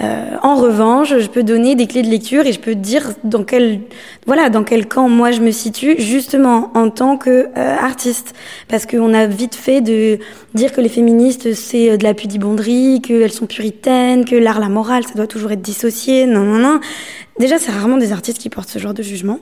Euh, 0.00 0.36
en 0.42 0.56
revanche, 0.56 1.16
je 1.18 1.26
peux 1.28 1.42
donner 1.42 1.74
des 1.74 1.86
clés 1.86 2.02
de 2.02 2.10
lecture 2.10 2.46
et 2.46 2.52
je 2.52 2.60
peux 2.60 2.74
dire 2.74 3.12
dans 3.24 3.44
quel, 3.44 3.80
voilà, 4.26 4.50
dans 4.50 4.64
quel 4.64 4.86
camp 4.86 5.08
moi 5.08 5.30
je 5.30 5.40
me 5.40 5.50
situe, 5.50 5.96
justement 5.98 6.70
en 6.74 6.90
tant 6.90 7.16
que 7.16 7.45
euh, 7.56 7.76
artiste, 7.76 8.34
parce 8.68 8.86
qu'on 8.86 9.14
a 9.14 9.26
vite 9.26 9.54
fait 9.54 9.80
de 9.80 10.18
dire 10.54 10.72
que 10.72 10.80
les 10.80 10.88
féministes 10.88 11.54
c'est 11.54 11.98
de 11.98 12.04
la 12.04 12.14
pudibonderie, 12.14 13.00
qu'elles 13.02 13.32
sont 13.32 13.46
puritaines, 13.46 14.24
que 14.24 14.36
l'art, 14.36 14.60
la 14.60 14.68
morale, 14.68 15.04
ça 15.04 15.14
doit 15.14 15.26
toujours 15.26 15.52
être 15.52 15.62
dissocié, 15.62 16.26
non, 16.26 16.42
non, 16.42 16.58
non. 16.58 16.80
Déjà, 17.38 17.58
c'est 17.58 17.70
rarement 17.70 17.98
des 17.98 18.12
artistes 18.12 18.38
qui 18.38 18.48
portent 18.48 18.70
ce 18.70 18.78
genre 18.78 18.94
de 18.94 19.02
jugement. 19.02 19.40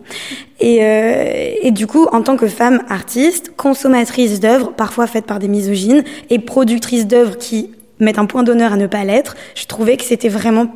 Et, 0.58 0.78
euh, 0.82 1.52
et 1.62 1.70
du 1.70 1.86
coup, 1.86 2.06
en 2.10 2.22
tant 2.22 2.36
que 2.36 2.48
femme 2.48 2.82
artiste, 2.88 3.52
consommatrice 3.56 4.40
d'œuvres, 4.40 4.72
parfois 4.72 5.06
faites 5.06 5.26
par 5.26 5.38
des 5.38 5.48
misogynes, 5.48 6.02
et 6.28 6.40
productrice 6.40 7.06
d'œuvres 7.06 7.38
qui 7.38 7.70
mettent 8.00 8.18
un 8.18 8.26
point 8.26 8.42
d'honneur 8.42 8.72
à 8.72 8.76
ne 8.76 8.88
pas 8.88 9.04
l'être, 9.04 9.36
je 9.54 9.66
trouvais 9.66 9.96
que 9.96 10.04
c'était 10.04 10.28
vraiment 10.28 10.74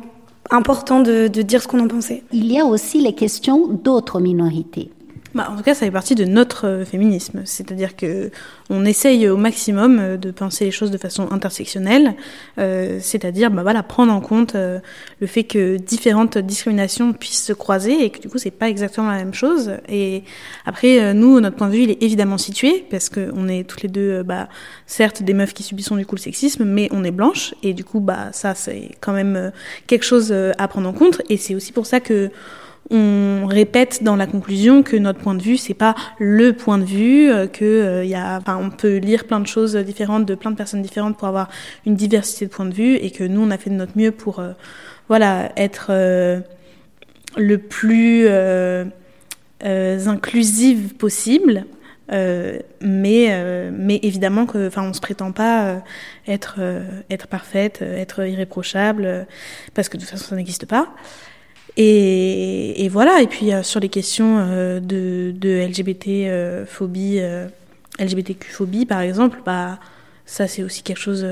important 0.49 1.01
de, 1.01 1.27
de 1.27 1.41
dire 1.41 1.61
ce 1.61 1.67
qu'on 1.67 1.79
en 1.81 1.87
pensait. 1.87 2.23
Il 2.31 2.51
y 2.51 2.59
a 2.59 2.65
aussi 2.65 3.01
les 3.01 3.13
questions 3.13 3.67
d'autres 3.67 4.19
minorités. 4.21 4.89
Bah, 5.35 5.47
en 5.51 5.57
tout 5.57 5.63
cas, 5.63 5.75
ça 5.75 5.85
fait 5.85 5.91
partie 5.91 6.15
de 6.15 6.25
notre 6.25 6.65
euh, 6.65 6.85
féminisme. 6.85 7.43
C'est-à-dire 7.45 7.95
que 7.95 8.31
on 8.71 8.83
essaye 8.83 9.27
au 9.29 9.37
maximum 9.37 9.99
euh, 9.99 10.17
de 10.17 10.31
penser 10.31 10.65
les 10.65 10.71
choses 10.71 10.89
de 10.89 10.97
façon 10.97 11.31
intersectionnelle, 11.31 12.15
euh, 12.57 12.97
c'est-à-dire 12.99 13.51
bah, 13.51 13.61
voilà, 13.61 13.83
prendre 13.83 14.11
en 14.11 14.21
compte 14.21 14.55
euh, 14.55 14.79
le 15.19 15.27
fait 15.27 15.43
que 15.43 15.77
différentes 15.77 16.39
discriminations 16.39 17.13
puissent 17.13 17.43
se 17.43 17.53
croiser 17.53 18.03
et 18.03 18.09
que 18.09 18.19
du 18.19 18.27
coup, 18.27 18.39
c'est 18.39 18.49
pas 18.49 18.69
exactement 18.69 19.09
la 19.11 19.17
même 19.17 19.35
chose. 19.35 19.73
Et 19.87 20.23
après, 20.65 20.99
euh, 20.99 21.13
nous, 21.13 21.39
notre 21.39 21.57
point 21.57 21.67
de 21.67 21.73
vue, 21.73 21.83
il 21.83 21.91
est 21.91 22.01
évidemment 22.01 22.39
situé 22.39 22.85
parce 22.89 23.09
qu'on 23.09 23.47
est 23.47 23.69
toutes 23.69 23.83
les 23.83 23.89
deux, 23.89 24.23
bah, 24.23 24.49
certes, 24.87 25.21
des 25.21 25.33
meufs 25.33 25.53
qui 25.53 25.61
subissent 25.61 25.91
du 25.91 26.05
coup 26.07 26.15
le 26.15 26.21
sexisme, 26.21 26.65
mais 26.65 26.89
on 26.91 27.03
est 27.03 27.11
blanches 27.11 27.53
et 27.61 27.73
du 27.73 27.83
coup, 27.83 27.99
bah, 27.99 28.29
ça, 28.31 28.55
c'est 28.55 28.91
quand 28.99 29.13
même 29.13 29.51
quelque 29.85 30.05
chose 30.05 30.31
à 30.31 30.67
prendre 30.67 30.89
en 30.89 30.93
compte. 30.93 31.21
Et 31.29 31.37
c'est 31.37 31.55
aussi 31.55 31.71
pour 31.71 31.85
ça 31.85 31.99
que 31.99 32.29
on 32.91 33.45
répète 33.45 34.03
dans 34.03 34.15
la 34.15 34.25
conclusion 34.25 34.81
que 34.81 34.95
notre 34.95 35.19
point 35.19 35.35
de 35.35 35.43
vue 35.43 35.57
c'est 35.57 35.73
pas 35.73 35.95
le 36.17 36.53
point 36.53 36.77
de 36.77 36.85
vue 36.85 37.29
euh, 37.29 37.47
que 37.47 37.65
euh, 37.65 38.37
enfin 38.37 38.57
on 38.57 38.71
peut 38.71 38.97
lire 38.97 39.25
plein 39.25 39.39
de 39.39 39.47
choses 39.47 39.75
différentes 39.75 40.25
de 40.25 40.35
plein 40.35 40.51
de 40.51 40.55
personnes 40.55 40.81
différentes 40.81 41.17
pour 41.17 41.27
avoir 41.27 41.49
une 41.85 41.95
diversité 41.95 42.45
de 42.45 42.51
points 42.51 42.65
de 42.65 42.73
vue 42.73 42.95
et 42.95 43.11
que 43.11 43.23
nous 43.23 43.41
on 43.41 43.51
a 43.51 43.57
fait 43.57 43.69
de 43.69 43.75
notre 43.75 43.97
mieux 43.97 44.11
pour 44.11 44.39
euh, 44.39 44.53
voilà 45.07 45.51
être 45.55 45.91
le 47.37 47.57
plus 47.57 48.27
inclusive 49.61 50.95
possible 50.95 51.65
mais 52.11 53.71
mais 53.71 53.99
évidemment 54.03 54.45
que 54.45 54.67
enfin 54.67 54.83
on 54.83 54.93
se 54.93 55.01
prétend 55.01 55.31
pas 55.31 55.81
être 56.27 56.59
être 57.09 57.27
parfaite 57.27 57.81
être 57.81 58.25
irréprochable 58.27 59.27
parce 59.73 59.89
que 59.89 59.97
de 59.97 60.01
toute 60.01 60.11
façon 60.11 60.25
ça 60.25 60.35
n'existe 60.35 60.65
pas 60.67 60.93
et, 61.77 62.89
voilà, 62.89 63.21
et 63.21 63.27
puis 63.27 63.53
euh, 63.53 63.63
sur 63.63 63.79
les 63.79 63.89
questions 63.89 64.37
euh, 64.39 64.79
de, 64.79 65.31
de 65.35 65.65
LGBT-phobie, 65.67 67.19
euh, 67.19 67.47
LGBTQ-phobie 67.99 68.85
par 68.85 69.01
exemple, 69.01 69.39
bah, 69.45 69.79
ça 70.25 70.47
c'est 70.47 70.63
aussi 70.63 70.83
quelque 70.83 70.99
chose, 70.99 71.25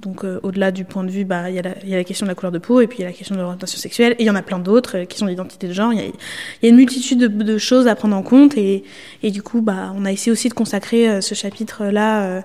donc 0.00 0.24
au-delà 0.24 0.70
du 0.70 0.84
point 0.84 1.04
de 1.04 1.10
vue, 1.10 1.24
bah, 1.24 1.50
il 1.50 1.54
y, 1.54 1.88
y, 1.88 1.94
a 1.94 1.96
la 1.96 2.04
question 2.04 2.26
de 2.26 2.30
la 2.30 2.34
couleur 2.34 2.52
de 2.52 2.58
peau, 2.58 2.80
et 2.80 2.86
puis 2.86 2.98
il 2.98 3.02
y 3.02 3.04
a 3.04 3.08
la 3.08 3.14
question 3.14 3.34
de 3.34 3.40
l'orientation 3.40 3.78
sexuelle, 3.78 4.12
et 4.18 4.22
il 4.22 4.26
y 4.26 4.30
en 4.30 4.34
a 4.36 4.42
plein 4.42 4.58
d'autres, 4.58 5.04
qui 5.04 5.18
sont 5.18 5.26
l'identité 5.26 5.68
de 5.68 5.72
genre, 5.72 5.92
il 5.92 6.00
y, 6.00 6.02
y, 6.62 6.66
a 6.66 6.68
une 6.68 6.76
multitude 6.76 7.18
de, 7.18 7.26
de, 7.28 7.58
choses 7.58 7.86
à 7.88 7.94
prendre 7.94 8.16
en 8.16 8.22
compte, 8.22 8.56
et, 8.56 8.84
et 9.22 9.30
du 9.30 9.42
coup, 9.42 9.62
bah, 9.62 9.92
on 9.96 10.04
a 10.04 10.12
essayé 10.12 10.30
aussi 10.30 10.48
de 10.48 10.54
consacrer 10.54 11.20
ce 11.22 11.34
chapitre-là 11.34 12.42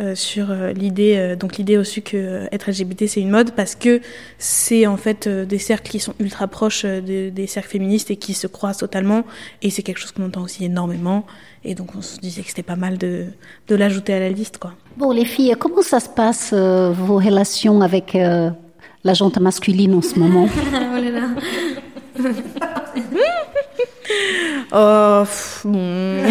euh, 0.00 0.14
sur 0.14 0.50
euh, 0.50 0.72
l'idée 0.72 1.16
euh, 1.18 1.36
donc 1.36 1.58
l'idée 1.58 1.76
aussi 1.76 2.00
que 2.00 2.48
être 2.50 2.70
LGBT 2.70 3.06
c'est 3.06 3.20
une 3.20 3.28
mode 3.28 3.52
parce 3.52 3.74
que 3.74 4.00
c'est 4.38 4.86
en 4.86 4.96
fait 4.96 5.28
des 5.28 5.58
cercles 5.58 5.90
qui 5.90 6.00
sont 6.00 6.14
ultra 6.18 6.48
proches 6.48 6.86
de, 6.86 7.28
des 7.28 7.46
cercles 7.46 7.68
féministes 7.68 8.10
et 8.10 8.16
qui 8.16 8.32
se 8.32 8.46
croisent 8.46 8.78
totalement 8.78 9.24
et 9.60 9.68
c'est 9.68 9.82
quelque 9.82 9.98
chose 9.98 10.12
qu'on 10.12 10.24
entend 10.24 10.42
aussi 10.42 10.64
énormément 10.64 11.26
et 11.62 11.74
donc 11.74 11.94
on 11.94 12.00
se 12.00 12.18
disait 12.18 12.40
que 12.40 12.48
c'était 12.48 12.62
pas 12.62 12.76
mal 12.76 12.96
de, 12.96 13.26
de 13.68 13.74
l'ajouter 13.74 14.14
à 14.14 14.20
la 14.20 14.30
liste 14.30 14.56
quoi. 14.56 14.72
Bon 14.96 15.10
les 15.10 15.26
filles 15.26 15.54
comment 15.58 15.82
ça 15.82 16.00
se 16.00 16.08
passe 16.08 16.52
euh, 16.54 16.92
vos 16.92 17.16
relations 17.16 17.82
avec 17.82 18.14
euh, 18.14 18.48
la 19.04 19.12
gente 19.12 19.38
masculine 19.38 19.94
en 19.94 20.02
ce 20.02 20.18
moment? 20.18 20.48
Oh 20.94 21.00
là 21.00 21.10
là. 21.10 21.28
oh 24.72 25.22
pff, 25.24 25.62
bon 25.64 26.22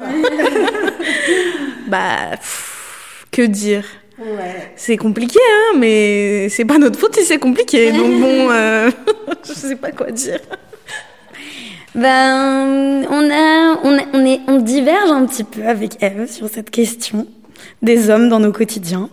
bah, 1.88 2.32
pff, 2.32 3.26
que 3.32 3.42
dire 3.44 3.84
ouais. 4.20 4.74
C'est 4.76 4.98
compliqué, 4.98 5.40
hein, 5.40 5.78
mais 5.78 6.50
c'est 6.50 6.66
pas 6.66 6.78
notre 6.78 7.00
faute 7.00 7.16
si 7.16 7.26
c'est 7.26 7.40
compliqué. 7.40 7.92
Donc 7.92 8.20
bon, 8.20 8.50
euh, 8.52 8.92
je 9.48 9.54
sais 9.54 9.76
pas 9.76 9.92
quoi 9.92 10.12
dire. 10.12 10.40
Ben, 11.96 13.06
on 13.10 13.30
a, 13.30 13.80
on, 13.84 13.98
a, 13.98 14.02
on, 14.14 14.26
est, 14.26 14.40
on 14.48 14.58
diverge 14.58 15.12
un 15.12 15.26
petit 15.26 15.44
peu 15.44 15.64
avec 15.66 16.02
Eve 16.04 16.30
sur 16.30 16.48
cette 16.48 16.70
question 16.70 17.28
des 17.82 18.10
hommes 18.10 18.30
dans 18.30 18.40
nos 18.40 18.52
quotidiens. 18.52 19.10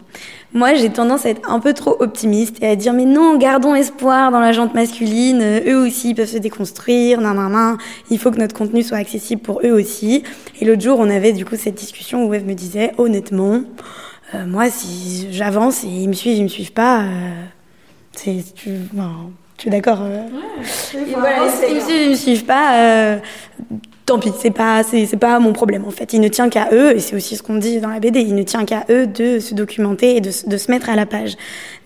Moi, 0.52 0.74
j'ai 0.74 0.90
tendance 0.90 1.26
à 1.26 1.30
être 1.30 1.50
un 1.50 1.60
peu 1.60 1.74
trop 1.74 1.96
optimiste 2.00 2.62
et 2.62 2.68
à 2.68 2.76
dire 2.76 2.92
mais 2.92 3.04
non, 3.04 3.36
gardons 3.36 3.74
espoir 3.74 4.30
dans 4.30 4.40
la 4.40 4.52
jante 4.52 4.74
masculine. 4.74 5.42
Eux 5.66 5.76
aussi 5.76 6.14
peuvent 6.14 6.28
se 6.28 6.38
déconstruire. 6.38 7.20
Nan, 7.20 7.36
nan, 7.36 7.52
nan. 7.52 7.78
Il 8.10 8.18
faut 8.18 8.30
que 8.30 8.38
notre 8.38 8.54
contenu 8.54 8.82
soit 8.82 8.98
accessible 8.98 9.42
pour 9.42 9.60
eux 9.64 9.72
aussi. 9.72 10.22
Et 10.60 10.64
l'autre 10.64 10.82
jour, 10.82 10.98
on 10.98 11.10
avait 11.10 11.32
du 11.32 11.44
coup 11.44 11.56
cette 11.56 11.74
discussion 11.74 12.24
où 12.26 12.32
Eve 12.32 12.46
me 12.46 12.54
disait 12.54 12.92
honnêtement, 12.96 13.62
euh, 14.34 14.46
moi, 14.46 14.70
si 14.70 15.28
j'avance 15.30 15.84
et 15.84 15.88
ils 15.88 16.08
me 16.08 16.14
suivent, 16.14 16.36
ils 16.38 16.44
me 16.44 16.48
suivent 16.48 16.72
pas, 16.72 17.02
euh, 17.02 17.44
c'est 18.12 18.42
tu, 18.54 18.70
ben, 18.92 19.30
tu 19.56 19.68
es 19.68 19.70
d'accord 19.70 19.98
euh... 20.02 20.22
ouais, 20.94 21.04
voilà, 21.16 21.36
Ils 21.68 21.74
me 21.74 21.80
suivent, 21.80 22.02
ils 22.02 22.10
me 22.10 22.14
suivent 22.14 22.44
pas. 22.44 23.18
Euh, 24.06 24.12
tant 24.12 24.18
pis, 24.18 24.32
c'est 24.38 24.50
pas, 24.50 24.82
c'est, 24.82 25.16
pas 25.16 25.38
mon 25.38 25.52
problème 25.52 25.84
en 25.86 25.90
fait. 25.90 26.12
Il 26.12 26.20
ne 26.20 26.28
tient 26.28 26.48
qu'à 26.48 26.68
eux, 26.72 26.96
et 26.96 27.00
c'est 27.00 27.16
aussi 27.16 27.36
ce 27.36 27.42
qu'on 27.42 27.56
dit 27.56 27.80
dans 27.80 27.88
la 27.88 28.00
BD, 28.00 28.20
il 28.20 28.34
ne 28.34 28.42
tient 28.42 28.64
qu'à 28.64 28.84
eux 28.90 29.06
de 29.06 29.38
se 29.40 29.54
documenter 29.54 30.16
et 30.16 30.20
de, 30.20 30.30
de, 30.46 30.56
se 30.56 30.70
mettre 30.70 30.90
à 30.90 30.96
la 30.96 31.06
page. 31.06 31.36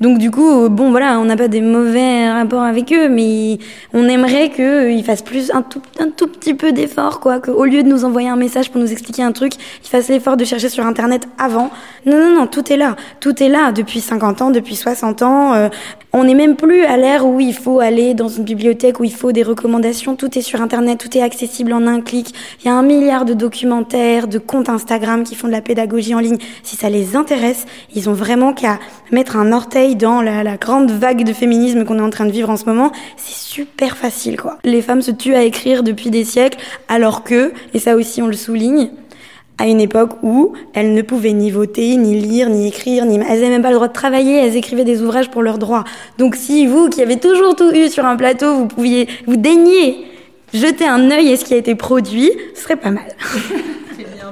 Donc 0.01 0.19
du 0.19 0.31
coup, 0.31 0.69
bon 0.69 0.91
voilà, 0.91 1.19
on 1.19 1.25
n'a 1.25 1.37
pas 1.37 1.49
des 1.49 1.61
mauvais 1.61 2.31
rapports 2.31 2.63
avec 2.63 2.93
eux, 2.93 3.09
mais 3.09 3.59
on 3.93 4.09
aimerait 4.09 4.51
qu'ils 4.51 5.05
fassent 5.05 5.23
plus 5.23 5.51
un 5.53 5.63
tout, 5.63 5.83
un 5.99 6.09
tout 6.09 6.27
petit 6.27 6.55
peu 6.55 6.73
d'effort, 6.73 7.21
quoi, 7.21 7.41
qu'au 7.41 7.65
lieu 7.65 7.83
de 7.83 7.89
nous 7.89 8.05
envoyer 8.05 8.29
un 8.29 8.37
message 8.37 8.71
pour 8.71 8.81
nous 8.81 8.93
expliquer 8.93 9.23
un 9.23 9.33
truc, 9.33 9.55
ils 9.83 9.89
fassent 9.89 10.09
l'effort 10.09 10.37
de 10.37 10.45
chercher 10.45 10.69
sur 10.69 10.87
Internet 10.87 11.27
avant. 11.39 11.71
Non, 12.07 12.19
non, 12.19 12.35
non, 12.41 12.47
tout 12.47 12.73
est 12.73 12.77
là, 12.77 12.97
tout 13.21 13.43
est 13.43 13.49
là 13.49 13.73
depuis 13.73 14.01
50 14.01 14.43
ans, 14.43 14.51
depuis 14.51 14.77
60 14.77 15.23
ans. 15.23 15.55
Euh, 15.55 15.69
on 16.13 16.25
n'est 16.25 16.35
même 16.35 16.57
plus 16.57 16.85
à 16.85 16.97
l'ère 16.97 17.25
où 17.25 17.39
il 17.39 17.55
faut 17.55 17.79
aller 17.79 18.15
dans 18.15 18.29
une 18.29 18.43
bibliothèque, 18.43 18.99
où 18.99 19.05
il 19.05 19.13
faut 19.13 19.31
des 19.31 19.45
recommandations. 19.45 20.17
Tout 20.17 20.37
est 20.37 20.43
sur 20.43 20.61
Internet, 20.61 20.99
tout 20.99 21.17
est 21.17 21.23
accessible 21.23 21.73
en 21.73 21.87
un 21.87 22.01
Il 22.19 22.67
y 22.67 22.69
a 22.69 22.75
un 22.75 22.83
milliard 22.83 23.25
de 23.25 23.35
documentaires, 23.35 24.29
de 24.29 24.39
comptes 24.39 24.69
Instagram 24.69 25.25
qui 25.25 25.35
font 25.35 25.47
de 25.47 25.53
la 25.53 25.61
pédagogie 25.61 26.15
en 26.15 26.19
ligne. 26.19 26.39
Si 26.63 26.77
ça 26.77 26.91
les 26.91 27.17
intéresse, 27.17 27.67
ils 27.95 28.09
ont 28.09 28.15
vraiment 28.15 28.53
qu'à 28.53 28.79
mettre 29.13 29.37
un 29.37 29.53
orteil 29.53 29.97
dans 29.97 30.23
la, 30.23 30.43
la 30.43 30.57
grande 30.57 30.91
vague 30.91 31.25
de 31.25 31.33
féminisme 31.33 31.85
qu'on 31.85 31.99
est 31.99 32.03
en 32.03 32.11
train 32.11 32.27
de 32.27 32.33
vivre 32.33 32.51
en 32.51 32.57
ce 32.57 32.65
moment. 32.65 32.93
C'est 33.17 33.37
super 33.37 33.97
facile, 33.97 34.41
quoi. 34.41 34.59
Les 34.65 34.83
femmes 34.83 35.03
se 35.03 35.11
tuent 35.11 35.35
à 35.35 35.43
écrire 35.43 35.83
depuis 35.83 36.11
des 36.11 36.25
siècles, 36.25 36.59
alors 36.89 37.25
que, 37.25 37.53
et 37.75 37.79
ça 37.79 37.97
aussi 37.97 38.23
on 38.23 38.27
le 38.27 38.33
souligne, 38.35 38.91
à 39.59 39.67
une 39.67 39.81
époque 39.81 40.13
où 40.23 40.55
elles 40.73 40.95
ne 40.95 41.03
pouvaient 41.03 41.35
ni 41.35 41.51
voter, 41.51 41.97
ni 41.97 42.19
lire, 42.19 42.49
ni 42.49 42.67
écrire, 42.67 43.05
ni 43.05 43.17
elles 43.17 43.41
n'avaient 43.41 43.51
même 43.51 43.63
pas 43.63 43.69
le 43.69 43.75
droit 43.75 43.89
de 43.89 43.93
travailler, 43.93 44.37
elles 44.37 44.57
écrivaient 44.57 44.85
des 44.85 45.03
ouvrages 45.03 45.31
pour 45.31 45.43
leurs 45.43 45.59
droits. 45.59 45.85
Donc 46.17 46.35
si 46.35 46.67
vous, 46.67 46.89
qui 46.89 47.03
avez 47.03 47.19
toujours 47.19 47.55
tout 47.55 47.71
eu 47.75 47.91
sur 47.91 48.07
un 48.07 48.17
plateau, 48.17 48.55
vous 48.55 48.67
pouviez 48.67 49.07
vous 49.27 49.37
daigner 49.37 50.07
jeter 50.53 50.87
un 50.87 51.11
œil 51.11 51.33
à 51.33 51.37
ce 51.37 51.45
qui 51.45 51.55
a 51.55 51.57
été 51.57 51.75
produit, 51.75 52.31
ce 52.55 52.63
serait 52.63 52.77
pas 52.77 52.91
mal. 52.91 53.05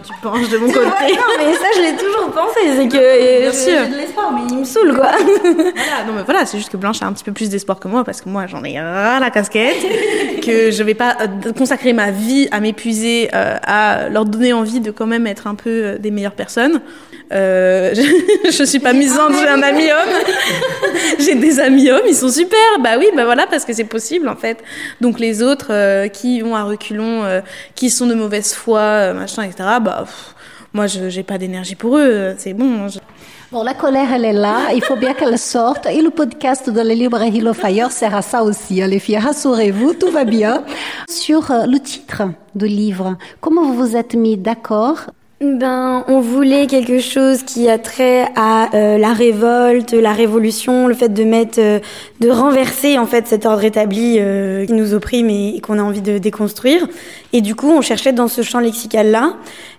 tu 0.03 0.13
penches 0.23 0.49
de 0.49 0.59
mon 0.59 0.69
côté. 0.69 0.81
non, 0.81 1.35
mais 1.39 1.53
ça, 1.55 1.67
je 1.77 1.83
l'ai 1.83 1.97
toujours 1.97 2.31
pensé. 2.31 2.61
C'est 2.77 2.89
que. 2.89 3.41
Bien 3.41 3.53
sûr. 3.53 3.85
J'ai 3.85 3.93
de 3.93 3.97
l'espoir, 3.97 4.33
mais 4.33 4.41
il 4.49 4.59
me 4.59 4.65
saoule, 4.65 4.95
quoi. 4.95 5.13
voilà, 5.43 6.05
non, 6.07 6.13
mais 6.17 6.23
voilà, 6.25 6.47
c'est 6.47 6.59
juste 6.59 6.71
que 6.71 6.77
Blanche 6.77 7.03
a 7.03 7.07
un 7.07 7.13
petit 7.13 7.25
peu 7.25 7.33
plus 7.33 7.51
d'espoir 7.51 7.79
que 7.79 7.89
moi, 7.89 8.05
parce 8.05 8.21
que 8.21 8.29
moi, 8.29 8.47
j'en 8.47 8.63
ai 8.65 8.81
ras 8.81 9.21
la 9.21 9.31
casquette, 9.31 9.77
que 10.43 10.71
je 10.71 10.83
vais 10.83 10.95
pas 10.95 11.17
euh, 11.21 11.53
consacrer 11.53 11.93
ma 11.93 12.11
vie 12.11 12.49
à 12.51 12.61
m'épuiser, 12.61 13.29
euh, 13.35 13.57
à 13.63 14.09
leur 14.09 14.25
donner 14.25 14.53
envie 14.53 14.81
de 14.81 14.91
quand 14.91 15.07
même 15.07 15.27
être 15.27 15.47
un 15.47 15.55
peu 15.55 15.71
euh, 15.71 15.99
des 15.99 16.11
meilleures 16.11 16.33
personnes. 16.33 16.81
Euh, 17.33 17.95
je, 17.95 18.51
je 18.51 18.64
suis 18.64 18.79
pas 18.79 18.93
misante, 18.93 19.33
j'ai 19.38 19.49
un 19.49 19.62
ami 19.62 19.85
homme. 19.85 20.14
j'ai 21.19 21.35
des 21.35 21.61
amis 21.61 21.91
hommes, 21.91 22.07
ils 22.07 22.14
sont 22.14 22.31
super. 22.31 22.59
Bah 22.81 22.97
oui, 22.99 23.07
bah 23.14 23.25
voilà, 23.25 23.47
parce 23.47 23.64
que 23.64 23.73
c'est 23.73 23.85
possible 23.85 24.29
en 24.29 24.37
fait. 24.37 24.62
Donc 25.01 25.19
les 25.19 25.43
autres 25.43 25.69
euh, 25.71 26.09
qui 26.09 26.41
vont 26.41 26.57
à 26.57 26.64
reculons, 26.64 27.25
euh, 27.25 27.41
qui 27.75 27.91
sont 27.91 28.07
de 28.07 28.14
mauvaise 28.14 28.55
foi, 28.55 29.12
machin, 29.12 29.43
etc. 29.43 29.79
Bah 29.83 30.05
moi, 30.73 30.87
je 30.87 31.09
j'ai 31.09 31.23
pas 31.23 31.38
d'énergie 31.38 31.75
pour 31.75 31.99
eux. 31.99 32.35
C'est 32.38 32.55
bon. 32.55 32.87
Hein, 32.87 33.01
bon, 33.53 33.62
la 33.62 33.75
colère, 33.75 34.12
elle 34.12 34.25
est 34.25 34.33
là. 34.33 34.73
Il 34.75 34.83
faut 34.83 34.97
bien 34.97 35.14
qu'elle 35.14 35.38
sorte. 35.38 35.87
Et 35.87 36.03
le 36.03 36.11
podcast 36.11 36.71
de 36.71 36.81
la 36.81 36.95
librairie 36.95 37.41
Le 37.41 37.53
Fire 37.53 37.91
sert 37.91 38.14
à 38.14 38.23
ça 38.23 38.43
aussi. 38.43 38.83
Hein, 38.83 38.87
les 38.87 38.99
filles, 38.99 39.19
rassurez-vous, 39.19 39.95
tout 39.95 40.11
va 40.11 40.25
bien. 40.25 40.64
Sur 41.09 41.51
le 41.51 41.79
titre 41.79 42.23
du 42.55 42.67
livre, 42.67 43.17
comment 43.41 43.62
vous 43.64 43.75
vous 43.75 43.97
êtes 43.97 44.14
mis 44.14 44.37
d'accord 44.37 45.07
ben, 45.40 46.05
on 46.09 46.20
voulait 46.20 46.66
quelque 46.66 46.98
chose 46.98 47.44
qui 47.44 47.68
a 47.68 47.79
trait 47.79 48.27
à 48.35 48.74
euh, 48.74 48.98
la 48.98 49.12
révolte, 49.12 49.92
la 49.92 50.12
révolution, 50.12 50.88
le 50.88 50.94
fait 50.94 51.11
de 51.11 51.22
mettre, 51.22 51.61
euh, 51.61 51.79
de 52.18 52.29
renverser 52.29 52.98
en 52.98 53.07
fait 53.07 53.29
cet 53.29 53.46
ordre 53.46 53.62
établi 53.62 54.16
euh, 54.18 54.66
qui 54.66 54.72
nous 54.72 54.94
opprime 54.94 55.31
et, 55.31 55.61
qu'on 55.61 55.79
a 55.79 55.83
envie 55.83 56.01
de 56.01 56.18
déconstruire. 56.18 56.88
Et 57.33 57.40
du 57.40 57.55
coup, 57.55 57.70
on 57.70 57.83
cherchait 57.83 58.12
dans 58.12 58.27
ce 58.27 58.42
champ 58.42 58.59
lexical 58.59 59.12
là 59.12 59.37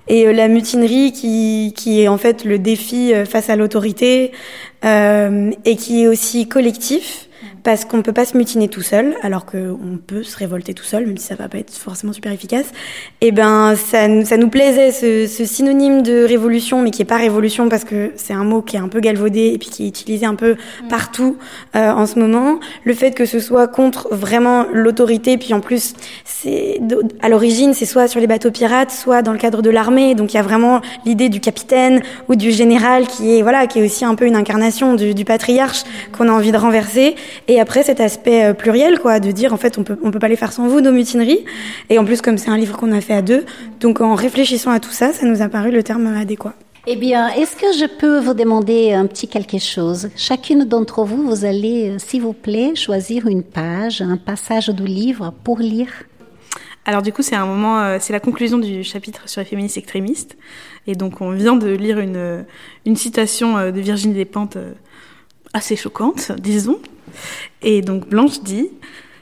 et 0.08 0.32
la 0.32 0.48
mutinerie 0.48 1.12
qui 1.12 1.74
qui 1.76 2.02
est 2.02 2.08
en 2.08 2.18
fait 2.18 2.46
le 2.46 2.58
défi 2.58 3.14
face 3.30 3.50
à 3.50 3.56
l'autorité 3.56 4.32
et 4.84 5.76
qui 5.76 6.04
est 6.04 6.08
aussi 6.08 6.48
collectif 6.48 7.29
parce 7.64 7.86
qu'on 7.86 8.02
peut 8.02 8.14
pas 8.14 8.26
se 8.26 8.38
mutiner 8.38 8.68
tout 8.68 8.82
seul, 8.82 9.16
alors 9.22 9.46
qu'on 9.46 10.00
peut 10.06 10.24
se 10.24 10.38
révolter 10.38 10.74
tout 10.74 10.84
seul, 10.84 11.06
même 11.06 11.18
si 11.18 11.26
ça 11.26 11.36
va 11.36 11.48
pas 11.48 11.58
être 11.58 11.74
forcément 11.74 12.14
super 12.14 12.32
efficace. 12.32 12.68
Et 13.22 13.28
eh 13.28 13.32
ben, 13.32 13.76
ça, 13.76 14.08
ça 14.26 14.38
nous 14.38 14.50
plaisait 14.50 14.92
ce, 14.92 15.28
ce, 15.28 15.46
synonyme 15.46 16.02
de 16.02 16.24
révolution, 16.24 16.82
mais 16.82 16.92
qui 16.92 17.02
est 17.02 17.06
pas 17.06 17.18
révolution 17.18 17.70
parce 17.70 17.84
que 17.84 18.12
c'est 18.16 18.34
un 18.34 18.44
mot 18.44 18.62
qui 18.62 18.76
est 18.76 18.80
un 18.80 18.88
peu 18.88 19.00
galvaudé 19.00 19.52
et 19.54 19.58
puis 19.58 19.70
qui 19.70 19.86
est 19.86 19.88
utilisé 19.88 20.26
un 20.26 20.36
peu 20.36 20.54
mm. 20.54 20.88
partout 20.88 21.38
euh, 21.76 21.92
en 21.92 22.06
ce 22.06 22.20
moment. 22.20 22.60
Le 22.84 22.94
fait 22.94 23.12
que 23.12 23.26
ce 23.26 23.40
soit 23.40 23.68
contre 23.68 24.08
vraiment 24.12 24.66
l'autorité, 24.72 25.38
puis 25.38 25.54
en 25.54 25.60
plus, 25.60 25.94
c'est 26.24 26.80
à 27.22 27.30
l'origine, 27.30 27.74
c'est 27.74 27.86
soit 27.86 28.08
sur 28.08 28.20
les 28.20 28.28
bateaux 28.28 28.52
pirates, 28.52 28.92
soit 28.92 29.22
dans 29.22 29.34
le 29.34 29.40
cadre 29.40 29.62
de 29.62 29.70
l'armée. 29.70 30.16
Donc 30.16 30.34
il 30.34 30.38
y 30.38 30.40
a 30.40 30.44
vraiment 30.44 30.82
l'idée 31.06 31.30
du 31.30 31.40
capitaine 31.40 32.02
ou 32.28 32.36
du 32.36 32.52
général 32.52 33.08
qui 33.08 33.38
est 33.38 33.42
voilà, 33.42 33.68
qui 33.68 33.80
est 33.80 33.86
aussi 33.86 34.06
un 34.06 34.16
peu 34.16 34.26
une 34.26 34.36
incarnation 34.36 34.96
du, 34.96 35.14
du 35.14 35.26
patriarche 35.26 35.84
qu'on 36.18 36.30
a 36.30 36.32
envie 36.32 36.52
de 36.52 36.58
renverser. 36.58 37.16
Et 37.50 37.60
après, 37.60 37.82
cet 37.82 38.00
aspect 38.00 38.46
euh, 38.46 38.54
pluriel, 38.54 39.00
quoi, 39.00 39.20
de 39.20 39.32
dire 39.32 39.54
en 39.54 39.58
fait, 39.58 39.80
on 39.80 39.84
peut, 39.84 39.98
on 40.04 40.12
peut 40.12 40.20
pas 40.20 40.28
les 40.28 40.36
faire 40.36 40.54
sans 40.54 40.68
vous, 40.68 40.82
nos 40.82 40.92
mutineries. 40.92 41.44
Et 41.90 41.98
en 41.98 42.06
plus, 42.06 42.22
comme 42.22 42.38
c'est 42.38 42.52
un 42.52 42.58
livre 42.58 42.78
qu'on 42.78 42.92
a 42.92 43.02
fait 43.02 43.16
à 43.16 43.24
deux, 43.24 43.44
donc 43.80 44.02
en 44.02 44.14
réfléchissant 44.14 44.70
à 44.70 44.80
tout 44.80 44.92
ça, 44.92 45.14
ça 45.14 45.26
nous 45.26 45.42
a 45.42 45.50
paru 45.50 45.72
le 45.72 45.82
terme 45.82 46.06
adéquat. 46.16 46.54
Eh 46.86 46.96
bien, 46.96 47.28
est-ce 47.30 47.56
que 47.56 47.74
je 47.76 47.88
peux 47.98 48.20
vous 48.20 48.36
demander 48.36 48.94
un 48.94 49.08
petit 49.08 49.28
quelque 49.28 49.58
chose? 49.58 50.10
Chacune 50.16 50.64
d'entre 50.64 51.04
vous, 51.04 51.24
vous 51.24 51.44
allez, 51.44 51.90
euh, 51.90 51.98
s'il 51.98 52.22
vous 52.22 52.34
plaît, 52.34 52.76
choisir 52.76 53.26
une 53.26 53.42
page, 53.42 54.04
un 54.04 54.18
passage 54.18 54.70
du 54.70 54.86
livre 54.86 55.34
pour 55.44 55.58
lire? 55.58 55.90
Alors 56.86 57.02
du 57.02 57.12
coup, 57.12 57.24
c'est 57.24 57.36
un 57.36 57.48
moment, 57.48 57.80
euh, 57.80 57.98
c'est 58.00 58.14
la 58.14 58.20
conclusion 58.20 58.60
du 58.60 58.84
chapitre 58.84 59.28
sur 59.28 59.42
les 59.42 59.46
féministes 59.46 59.78
extrémistes. 59.78 60.38
Et 60.86 60.94
donc, 60.94 61.20
on 61.20 61.32
vient 61.32 61.56
de 61.56 61.70
lire 61.70 61.98
une, 61.98 62.46
une 62.86 62.96
citation 62.96 63.72
de 63.72 63.80
Virginie 63.80 64.14
Despentes 64.14 64.60
assez 65.54 65.76
choquante, 65.76 66.32
disons, 66.40 66.80
et 67.62 67.82
donc 67.82 68.08
Blanche 68.08 68.42
dit 68.42 68.70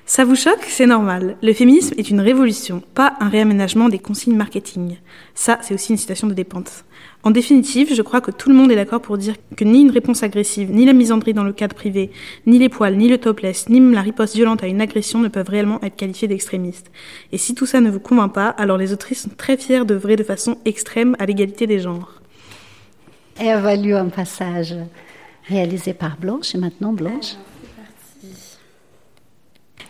ça 0.09 0.23
vous 0.23 0.35
choque 0.35 0.63
C'est 0.69 0.85
normal. 0.85 1.35
Le 1.43 1.51
féminisme 1.51 1.93
est 1.97 2.09
une 2.09 2.21
révolution, 2.21 2.81
pas 2.93 3.17
un 3.19 3.27
réaménagement 3.27 3.89
des 3.89 3.99
consignes 3.99 4.37
marketing. 4.37 4.95
Ça, 5.35 5.59
c'est 5.61 5.73
aussi 5.73 5.91
une 5.91 5.97
citation 5.97 6.27
de 6.27 6.33
Despentes. 6.33 6.85
En 7.23 7.31
définitive, 7.31 7.93
je 7.93 8.01
crois 8.01 8.21
que 8.21 8.31
tout 8.31 8.47
le 8.47 8.55
monde 8.55 8.71
est 8.71 8.77
d'accord 8.77 9.01
pour 9.01 9.17
dire 9.17 9.35
que 9.57 9.65
ni 9.65 9.81
une 9.81 9.91
réponse 9.91 10.23
agressive, 10.23 10.71
ni 10.71 10.85
la 10.85 10.93
misandrie 10.93 11.33
dans 11.33 11.43
le 11.43 11.51
cadre 11.51 11.75
privé, 11.75 12.09
ni 12.45 12.57
les 12.57 12.69
poils, 12.69 12.95
ni 12.95 13.09
le 13.09 13.17
topless, 13.17 13.67
ni 13.67 13.81
même 13.81 13.93
la 13.93 14.01
riposte 14.01 14.33
violente 14.33 14.63
à 14.63 14.67
une 14.67 14.79
agression 14.79 15.19
ne 15.19 15.27
peuvent 15.27 15.49
réellement 15.49 15.81
être 15.83 15.97
qualifiés 15.97 16.29
d'extrémistes. 16.29 16.89
Et 17.33 17.37
si 17.37 17.53
tout 17.53 17.65
ça 17.65 17.81
ne 17.81 17.89
vous 17.89 17.99
convainc 17.99 18.33
pas, 18.33 18.47
alors 18.47 18.77
les 18.77 18.93
autrices 18.93 19.23
sont 19.23 19.35
très 19.35 19.57
fières 19.57 19.85
d'œuvrer 19.85 20.15
de 20.15 20.23
façon 20.23 20.57
extrême 20.63 21.17
à 21.19 21.25
l'égalité 21.25 21.67
des 21.67 21.79
genres. 21.79 22.21
Et 23.41 23.51
a 23.51 23.59
valu 23.59 23.93
un 23.93 24.07
passage 24.07 24.73
réalisé 25.49 25.93
par 25.93 26.15
Blanche, 26.15 26.55
et 26.55 26.57
maintenant 26.57 26.93
Blanche. 26.93 27.35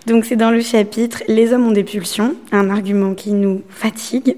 Donc 0.07 0.23
c'est 0.23 0.37
dans 0.37 0.51
le 0.51 0.61
chapitre 0.61 1.21
Les 1.27 1.51
hommes 1.51 1.67
ont 1.67 1.71
des 1.71 1.83
pulsions, 1.83 2.33
un 2.53 2.69
argument 2.69 3.13
qui 3.13 3.33
nous 3.33 3.61
fatigue. 3.69 4.37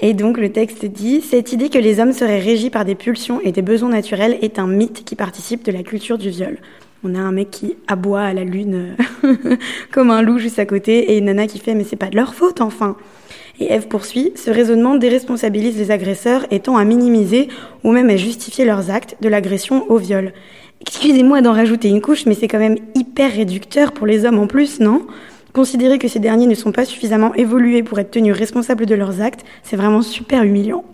Et 0.00 0.14
donc 0.14 0.38
le 0.38 0.52
texte 0.52 0.84
dit 0.84 1.20
Cette 1.22 1.52
idée 1.52 1.70
que 1.70 1.78
les 1.78 1.98
hommes 1.98 2.12
seraient 2.12 2.38
régis 2.38 2.70
par 2.70 2.84
des 2.84 2.94
pulsions 2.94 3.40
et 3.42 3.50
des 3.50 3.62
besoins 3.62 3.88
naturels 3.88 4.38
est 4.42 4.60
un 4.60 4.68
mythe 4.68 5.04
qui 5.04 5.16
participe 5.16 5.64
de 5.64 5.72
la 5.72 5.82
culture 5.82 6.18
du 6.18 6.30
viol. 6.30 6.56
On 7.02 7.16
a 7.16 7.18
un 7.18 7.32
mec 7.32 7.50
qui 7.50 7.74
aboie 7.88 8.22
à 8.22 8.32
la 8.32 8.44
lune 8.44 8.96
comme 9.90 10.12
un 10.12 10.22
loup 10.22 10.38
juste 10.38 10.60
à 10.60 10.66
côté 10.66 11.10
et 11.10 11.18
une 11.18 11.24
nana 11.24 11.48
qui 11.48 11.58
fait 11.58 11.74
mais 11.74 11.82
c'est 11.82 11.96
pas 11.96 12.08
de 12.08 12.14
leur 12.14 12.32
faute 12.32 12.60
enfin. 12.60 12.96
Et 13.60 13.72
Eve 13.72 13.88
poursuit 13.88 14.32
Ce 14.36 14.50
raisonnement 14.50 14.96
déresponsabilise 14.96 15.76
les 15.76 15.90
agresseurs 15.90 16.46
étant 16.50 16.76
à 16.76 16.84
minimiser 16.84 17.48
ou 17.84 17.92
même 17.92 18.10
à 18.10 18.16
justifier 18.16 18.64
leurs 18.64 18.90
actes 18.90 19.16
de 19.20 19.28
l'agression 19.28 19.90
au 19.90 19.98
viol. 19.98 20.32
Excusez-moi 20.80 21.42
d'en 21.42 21.52
rajouter 21.52 21.88
une 21.88 22.00
couche, 22.00 22.26
mais 22.26 22.34
c'est 22.34 22.48
quand 22.48 22.58
même 22.58 22.78
hyper 22.94 23.32
réducteur 23.32 23.92
pour 23.92 24.06
les 24.06 24.24
hommes 24.24 24.38
en 24.38 24.46
plus, 24.46 24.80
non? 24.80 25.06
Considérer 25.52 25.98
que 25.98 26.08
ces 26.08 26.18
derniers 26.18 26.46
ne 26.46 26.54
sont 26.54 26.72
pas 26.72 26.86
suffisamment 26.86 27.34
évolués 27.34 27.82
pour 27.82 27.98
être 27.98 28.10
tenus 28.10 28.34
responsables 28.34 28.86
de 28.86 28.94
leurs 28.94 29.20
actes, 29.20 29.44
c'est 29.62 29.76
vraiment 29.76 30.02
super 30.02 30.42
humiliant. 30.42 30.84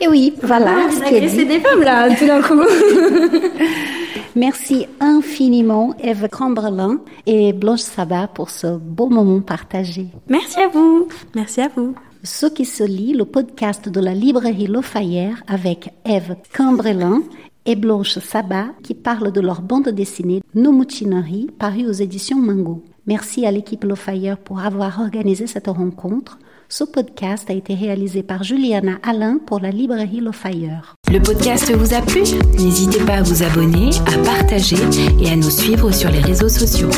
Et 0.00 0.08
oui, 0.08 0.34
voilà. 0.42 0.86
Ah, 0.88 0.90
c'est 0.90 1.44
des 1.44 1.60
femmes 1.60 1.82
là, 1.82 2.14
tout 2.18 2.26
d'un 2.26 2.40
coup. 2.42 2.60
Merci 4.36 4.86
infiniment 5.00 5.94
Eve 6.00 6.28
Cambrelin 6.28 7.00
et 7.26 7.52
Blanche 7.52 7.80
Sabat 7.80 8.28
pour 8.28 8.50
ce 8.50 8.76
beau 8.76 9.08
moment 9.08 9.40
partagé. 9.40 10.06
Merci 10.28 10.60
à 10.60 10.68
vous. 10.68 11.08
Merci 11.34 11.60
à 11.60 11.68
vous. 11.74 11.94
Ce 12.22 12.46
qui 12.46 12.64
se 12.64 12.84
lit, 12.84 13.14
le 13.14 13.24
podcast 13.24 13.88
de 13.88 14.00
la 14.00 14.14
librairie 14.14 14.68
Le 14.68 14.80
Fayère 14.80 15.42
avec 15.48 15.92
Eve 16.04 16.36
Cambrelin 16.56 17.22
et 17.66 17.74
Blanche 17.74 18.18
Sabat 18.18 18.66
qui 18.82 18.94
parlent 18.94 19.32
de 19.32 19.40
leur 19.40 19.62
bande 19.62 19.88
dessinée 19.88 20.42
Nos 20.54 20.72
Moutineries 20.72 21.48
parue 21.58 21.86
aux 21.86 21.92
éditions 21.92 22.38
Mango. 22.38 22.84
Merci 23.06 23.46
à 23.46 23.50
l'équipe 23.50 23.84
Le 23.84 23.94
Fire 23.94 24.38
pour 24.38 24.60
avoir 24.60 25.00
organisé 25.00 25.46
cette 25.46 25.66
rencontre. 25.66 26.38
Ce 26.70 26.84
podcast 26.84 27.48
a 27.48 27.54
été 27.54 27.74
réalisé 27.74 28.22
par 28.22 28.42
Juliana 28.42 28.98
Alain 29.02 29.38
pour 29.46 29.58
la 29.58 29.70
librairie 29.70 30.20
Le 30.20 30.32
Fire. 30.32 30.96
Le 31.10 31.18
podcast 31.18 31.72
vous 31.72 31.94
a 31.94 32.02
plu? 32.02 32.20
N'hésitez 32.58 33.02
pas 33.06 33.14
à 33.14 33.22
vous 33.22 33.42
abonner, 33.42 33.88
à 34.06 34.18
partager 34.22 34.76
et 35.18 35.30
à 35.30 35.36
nous 35.36 35.48
suivre 35.48 35.90
sur 35.92 36.10
les 36.10 36.20
réseaux 36.20 36.50
sociaux. 36.50 36.90